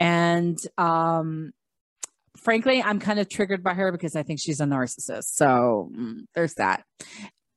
[0.00, 1.52] And um,
[2.36, 5.34] frankly, I'm kind of triggered by her because I think she's a narcissist.
[5.34, 6.84] So mm, there's that.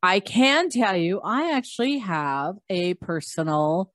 [0.01, 3.91] I can tell you, I actually have a personal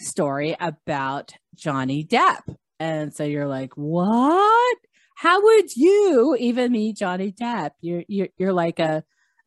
[0.00, 2.42] story about Johnny Depp.
[2.80, 4.78] And so you're like, what?
[5.16, 7.72] How would you even meet Johnny Depp?
[7.80, 9.02] You're you're you're like a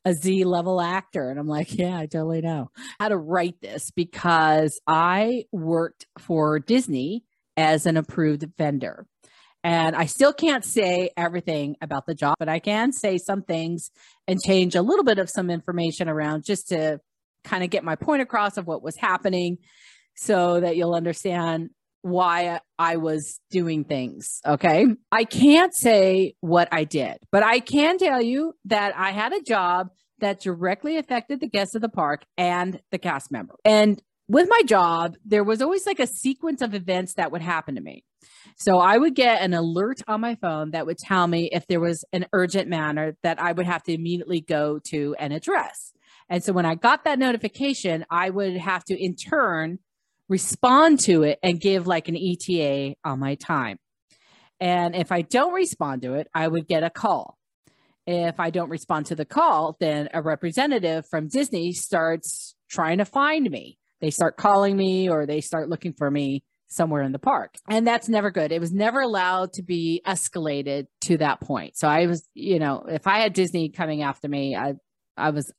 [0.06, 1.30] a Z level actor.
[1.30, 6.60] And I'm like, yeah, I totally know how to write this because I worked for
[6.60, 7.24] Disney
[7.58, 9.06] as an approved vendor.
[9.64, 13.92] And I still can't say everything about the job, but I can say some things
[14.28, 17.00] and change a little bit of some information around just to
[17.44, 19.60] kind of get my point across of what was happening
[20.16, 21.70] so that you'll understand
[22.02, 24.42] why I was doing things.
[24.46, 24.86] Okay.
[25.12, 29.42] I can't say what I did, but I can tell you that I had a
[29.42, 29.90] job
[30.20, 33.56] that directly affected the guests of the park and the cast member.
[33.66, 37.76] And with my job, there was always like a sequence of events that would happen
[37.76, 38.06] to me.
[38.56, 41.80] So I would get an alert on my phone that would tell me if there
[41.80, 45.94] was an urgent matter that I would have to immediately go to and address.
[46.30, 49.80] And so when I got that notification, I would have to in turn
[50.32, 53.78] respond to it and give like an ETA on my time.
[54.62, 57.38] And if I don't respond to it, I would get a call.
[58.08, 63.06] If I don't respond to the call, then a representative from Disney starts trying to
[63.06, 63.78] find me.
[64.00, 67.56] They start calling me or they start looking for me somewhere in the park.
[67.68, 68.54] And that's never good.
[68.54, 71.78] It was never allowed to be escalated to that point.
[71.78, 74.76] So I was, you know, if I had Disney coming after me, I
[75.18, 75.52] I was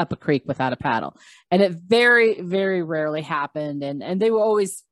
[0.00, 1.16] up a creek without a paddle.
[1.50, 3.82] And it very, very rarely happened.
[3.82, 4.82] And, and they were always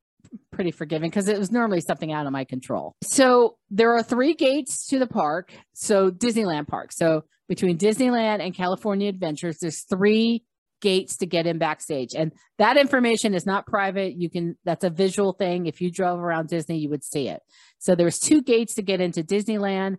[0.53, 2.95] pretty forgiving because it was normally something out of my control.
[3.03, 5.53] So there are three gates to the park.
[5.73, 6.93] So Disneyland Park.
[6.93, 10.45] So between Disneyland and California Adventures, there's three
[10.81, 12.15] gates to get in backstage.
[12.15, 14.15] And that information is not private.
[14.17, 15.67] You can, that's a visual thing.
[15.67, 17.41] If you drove around Disney, you would see it.
[17.79, 19.97] So there's two gates to get into Disneyland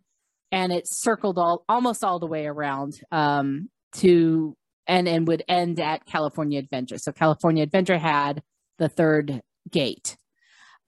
[0.52, 4.56] and it's circled all almost all the way around um, to
[4.90, 6.98] and and would end at California Adventure.
[6.98, 8.42] So California Adventure had
[8.80, 10.18] the third gate.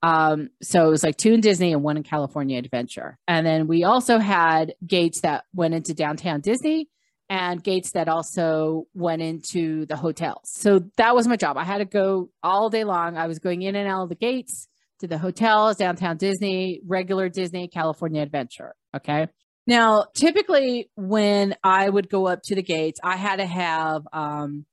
[0.04, 3.20] Um, so it was like two in Disney and one in California Adventure.
[3.28, 6.90] And then we also had gates that went into downtown Disney
[7.30, 10.42] and gates that also went into the hotels.
[10.46, 11.56] So that was my job.
[11.56, 13.16] I had to go all day long.
[13.16, 14.68] I was going in and out of the gates
[15.00, 18.74] to the hotels, downtown Disney, regular Disney, California Adventure.
[18.96, 19.28] Okay.
[19.68, 24.66] Now, typically, when I would go up to the gates, I had to have um,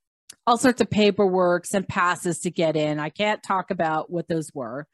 [0.47, 2.99] all sorts of paperwork and passes to get in.
[2.99, 4.87] I can't talk about what those were,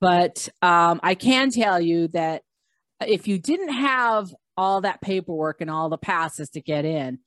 [0.00, 2.42] but um, I can tell you that
[3.06, 7.18] if you didn't have all that paperwork and all the passes to get in,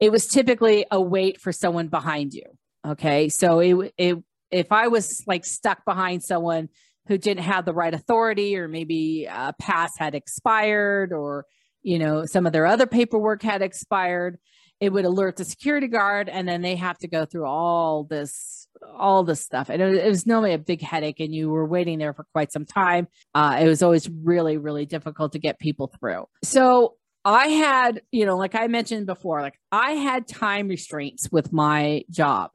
[0.00, 2.44] it was typically a wait for someone behind you.
[2.86, 4.16] Okay, so it, it
[4.50, 6.68] if I was like stuck behind someone
[7.06, 11.46] who didn't have the right authority, or maybe a pass had expired, or
[11.82, 14.38] you know, some of their other paperwork had expired,
[14.80, 18.66] it would alert the security guard and then they have to go through all this
[18.96, 19.68] all this stuff.
[19.68, 22.64] And it, was normally a big headache and you were waiting there for quite some
[22.64, 23.08] time.
[23.34, 26.24] Uh, it was always really really difficult to get people through.
[26.42, 31.52] So i had you know like i mentioned before like i had time restraints with
[31.52, 32.50] my job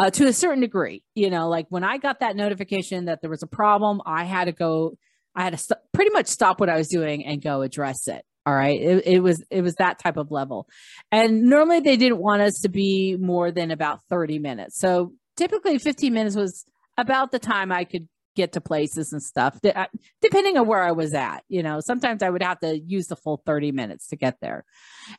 [0.00, 1.04] uh, to a certain degree.
[1.14, 4.46] You know like when i got that notification that there was a problem i had
[4.46, 4.98] to go
[5.36, 8.24] i had to st- pretty much stop what i was doing and go address it
[8.50, 8.80] all right.
[8.80, 10.66] It, it, was it was that type of level.
[11.12, 14.76] And normally they didn't want us to be more than about 30 minutes.
[14.76, 16.64] So typically 15 minutes was
[16.98, 19.86] about the time I could get to places and stuff, uh,
[20.20, 21.44] depending on where I was at.
[21.48, 24.64] You know, sometimes I would have to use the full 30 minutes to get there.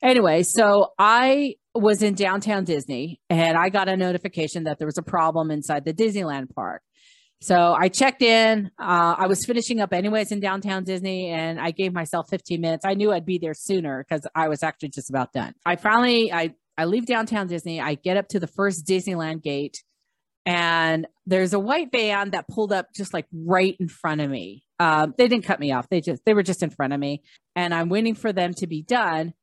[0.02, 4.98] Anyway, so I was in downtown Disney and I got a notification that there was
[4.98, 6.82] a problem inside the Disneyland park.
[7.42, 8.70] So I checked in.
[8.80, 12.86] Uh, I was finishing up anyways in downtown Disney, and I gave myself 15 minutes.
[12.86, 15.56] I knew I'd be there sooner because I was actually just about done.
[15.66, 17.82] I finally I I leave downtown Disney.
[17.82, 19.84] I get up to the first Disneyland gate,
[20.46, 24.64] and there's a white van that pulled up just like right in front of me.
[24.80, 25.90] Um, they didn't cut me off.
[25.90, 27.24] They just they were just in front of me,
[27.56, 29.34] and I'm waiting for them to be done.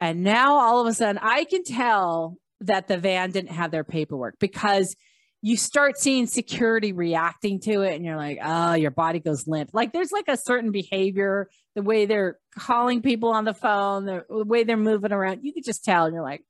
[0.00, 3.84] And now all of a sudden, I can tell that the van didn't have their
[3.84, 4.96] paperwork because
[5.42, 9.70] you start seeing security reacting to it and you're like, oh, your body goes limp.
[9.72, 14.24] Like there's like a certain behavior, the way they're calling people on the phone, the
[14.28, 16.06] way they're moving around, you could just tell.
[16.06, 16.42] And you're like,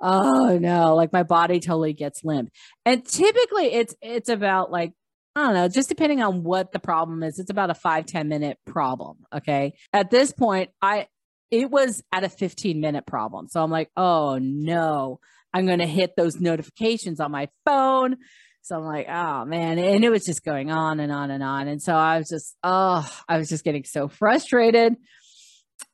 [0.00, 2.50] oh no, like my body totally gets limp.
[2.84, 4.92] And typically it's it's about like,
[5.34, 8.28] I don't know, just depending on what the problem is, it's about a five ten
[8.28, 9.18] minute problem.
[9.34, 9.74] Okay.
[9.92, 11.08] At this point, I
[11.50, 13.48] it was at a 15 minute problem.
[13.48, 15.20] So I'm like, oh no,
[15.54, 18.16] I'm going to hit those notifications on my phone.
[18.62, 19.78] So I'm like, oh man.
[19.78, 21.68] And it was just going on and on and on.
[21.68, 24.96] And so I was just, oh, I was just getting so frustrated.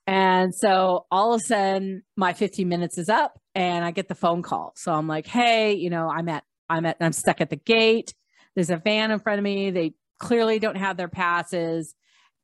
[0.07, 4.15] And so all of a sudden my 15 minutes is up and I get the
[4.15, 4.73] phone call.
[4.77, 8.15] So I'm like, hey, you know, I'm at, I'm at, I'm stuck at the gate.
[8.55, 9.71] There's a van in front of me.
[9.71, 11.95] They clearly don't have their passes.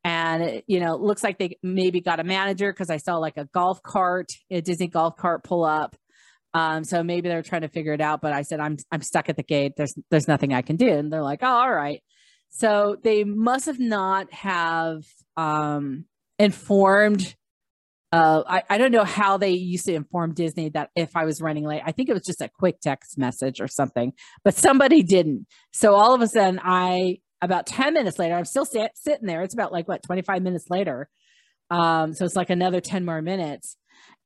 [0.04, 3.36] And it, you know, looks like they maybe got a manager because I saw like
[3.36, 5.96] a golf cart, a Disney golf cart pull up.
[6.56, 8.20] Um, so maybe they're trying to figure it out.
[8.20, 9.72] But I said, I'm I'm stuck at the gate.
[9.76, 10.88] There's there's nothing I can do.
[10.88, 12.02] And they're like, oh, all right.
[12.48, 15.02] So they must have not have
[15.36, 16.06] um,
[16.38, 17.34] informed
[18.12, 21.42] uh, I, I don't know how they used to inform Disney that if I was
[21.42, 24.12] running late, I think it was just a quick text message or something,
[24.44, 25.46] but somebody didn't.
[25.72, 29.42] So all of a sudden, I about 10 minutes later, I'm still sit, sitting there.
[29.42, 31.08] It's about like what 25 minutes later.
[31.70, 33.76] Um, so it's like another 10 more minutes.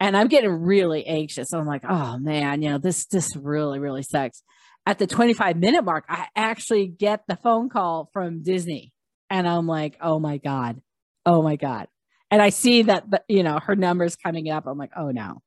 [0.01, 1.53] And I'm getting really anxious.
[1.53, 4.43] I'm like, oh man, you know, this this really, really sucks.
[4.87, 8.93] At the 25 minute mark, I actually get the phone call from Disney.
[9.29, 10.81] And I'm like, oh my God.
[11.27, 11.87] Oh my God
[12.31, 14.67] and I see that, the, you know, her number's coming up.
[14.67, 15.43] I'm like, oh no.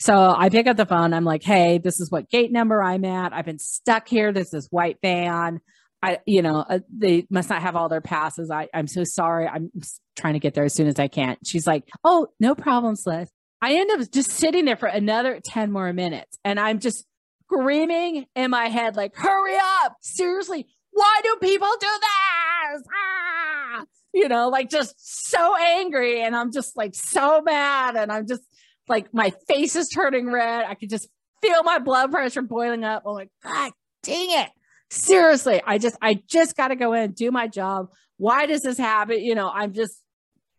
[0.00, 1.12] So I pick up the phone.
[1.12, 3.32] I'm like, hey, this is what gate number I'm at.
[3.32, 4.32] I've been stuck here.
[4.32, 5.60] There's this white van.
[6.02, 8.50] I, you know, uh, they must not have all their passes.
[8.50, 9.46] I, I'm so sorry.
[9.46, 9.70] I'm
[10.16, 11.36] trying to get there as soon as I can.
[11.44, 13.30] She's like, oh, no problem, Liz.
[13.64, 17.06] I end up just sitting there for another 10 more minutes and I'm just
[17.44, 19.96] screaming in my head, like, hurry up.
[20.02, 22.82] Seriously, why do people do this?
[22.94, 23.84] Ah!
[24.14, 24.94] you know, like just
[25.28, 26.22] so angry.
[26.22, 27.96] And I'm just like so mad.
[27.96, 28.42] And I'm just
[28.88, 30.64] like, my face is turning red.
[30.64, 31.08] I could just
[31.42, 33.02] feel my blood pressure boiling up.
[33.04, 34.50] I'm like, God dang it.
[34.90, 37.88] Seriously, I just, I just got to go in, and do my job.
[38.16, 39.18] Why does this happen?
[39.18, 40.00] You know, I'm just,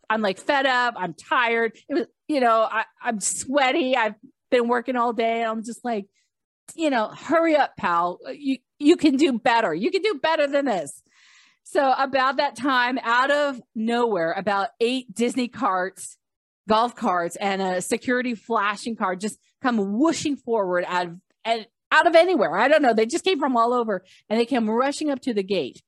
[0.10, 0.95] I'm like fed up.
[0.97, 1.78] I'm tired.
[1.89, 3.95] It was, you know, I, I'm sweaty.
[3.95, 4.16] I've
[4.51, 5.43] been working all day.
[5.43, 6.06] I'm just like,
[6.76, 8.20] you know, hurry up, pal.
[8.32, 9.74] You you can do better.
[9.74, 11.01] You can do better than this.
[11.64, 16.18] So about that time, out of nowhere, about eight Disney carts,
[16.68, 22.08] golf carts, and a security flashing car just come whooshing forward out of and out
[22.08, 22.58] of anywhere.
[22.58, 22.93] I don't know.
[22.93, 25.82] They just came from all over and they came rushing up to the gate.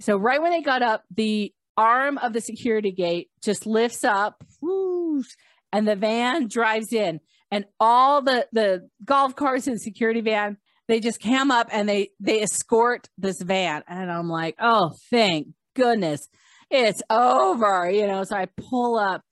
[0.00, 4.44] So right when they got up, the arm of the security gate just lifts up,
[4.60, 5.28] whoosh,
[5.72, 7.20] and the van drives in.
[7.50, 10.56] And all the the golf carts and security van
[10.88, 13.82] they just come up and they they escort this van.
[13.86, 16.28] And i'm like oh thank goodness.
[16.70, 19.22] It's over you know so i pull up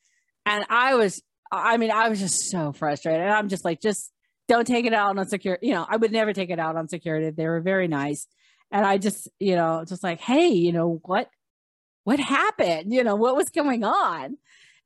[0.45, 3.22] and i was i mean i was just so frustrated.
[3.22, 4.12] And i'm just like just
[4.49, 6.88] don't take it out on security you know i would never take it out on
[6.88, 7.30] security.
[7.30, 8.26] They were very nice.
[8.70, 11.28] And i just you know just like hey you know what
[12.05, 14.36] what happened you know what was going on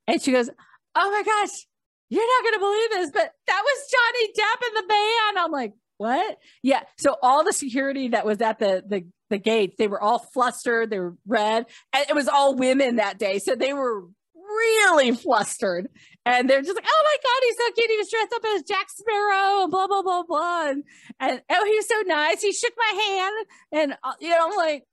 [0.07, 0.51] and she goes
[0.95, 1.67] oh my gosh
[2.11, 5.53] you're not going to believe this but that was johnny depp in the band i'm
[5.53, 6.39] like what?
[6.62, 6.83] Yeah.
[6.99, 10.91] So all the security that was at the the the gates, they were all flustered.
[10.91, 14.03] They were red, and it was all women that day, so they were
[14.35, 15.89] really flustered.
[16.27, 17.91] And they're just like, "Oh my god, he's so cute!
[17.91, 20.85] He was dressed up as Jack Sparrow, and blah blah blah blah." And,
[21.21, 22.43] and oh, he was so nice.
[22.43, 24.85] He shook my hand, and uh, you know, I'm like.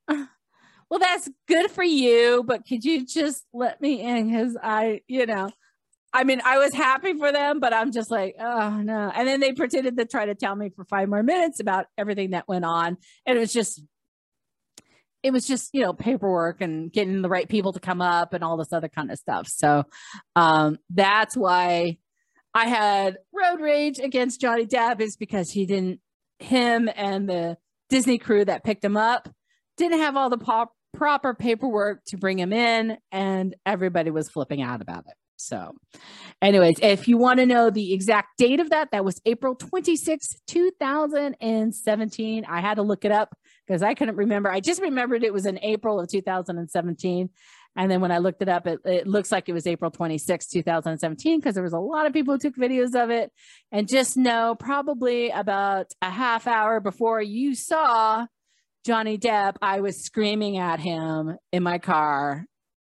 [0.91, 4.27] Well, that's good for you, but could you just let me in?
[4.27, 5.49] Because I, you know,
[6.11, 9.09] I mean, I was happy for them, but I'm just like, oh no.
[9.15, 12.31] And then they pretended to try to tell me for five more minutes about everything
[12.31, 12.97] that went on.
[13.25, 13.81] And it was just,
[15.23, 18.43] it was just, you know, paperwork and getting the right people to come up and
[18.43, 19.47] all this other kind of stuff.
[19.47, 19.85] So
[20.35, 21.99] um, that's why
[22.53, 26.01] I had road rage against Johnny Depp is because he didn't,
[26.39, 27.57] him and the
[27.89, 29.29] Disney crew that picked him up
[29.77, 34.61] didn't have all the pop, proper paperwork to bring him in, and everybody was flipping
[34.61, 35.15] out about it.
[35.35, 35.71] So,
[36.43, 40.35] anyways, if you want to know the exact date of that, that was April 26,
[40.45, 42.45] 2017.
[42.47, 43.35] I had to look it up
[43.65, 44.51] because I couldn't remember.
[44.51, 47.29] I just remembered it was in April of 2017.
[47.75, 50.49] And then when I looked it up, it, it looks like it was April 26,
[50.49, 53.31] 2017, because there was a lot of people who took videos of it.
[53.71, 58.27] And just know probably about a half hour before you saw
[58.83, 62.45] Johnny Depp, I was screaming at him in my car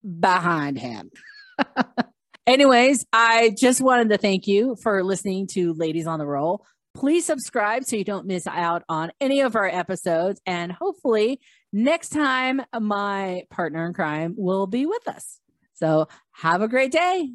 [0.04, 1.10] behind him.
[2.46, 6.64] Anyways, I just wanted to thank you for listening to Ladies on the Roll.
[6.94, 10.40] Please subscribe so you don't miss out on any of our episodes.
[10.46, 11.40] And hopefully,
[11.72, 15.40] next time, my partner in crime will be with us.
[15.74, 17.30] So, have a great day.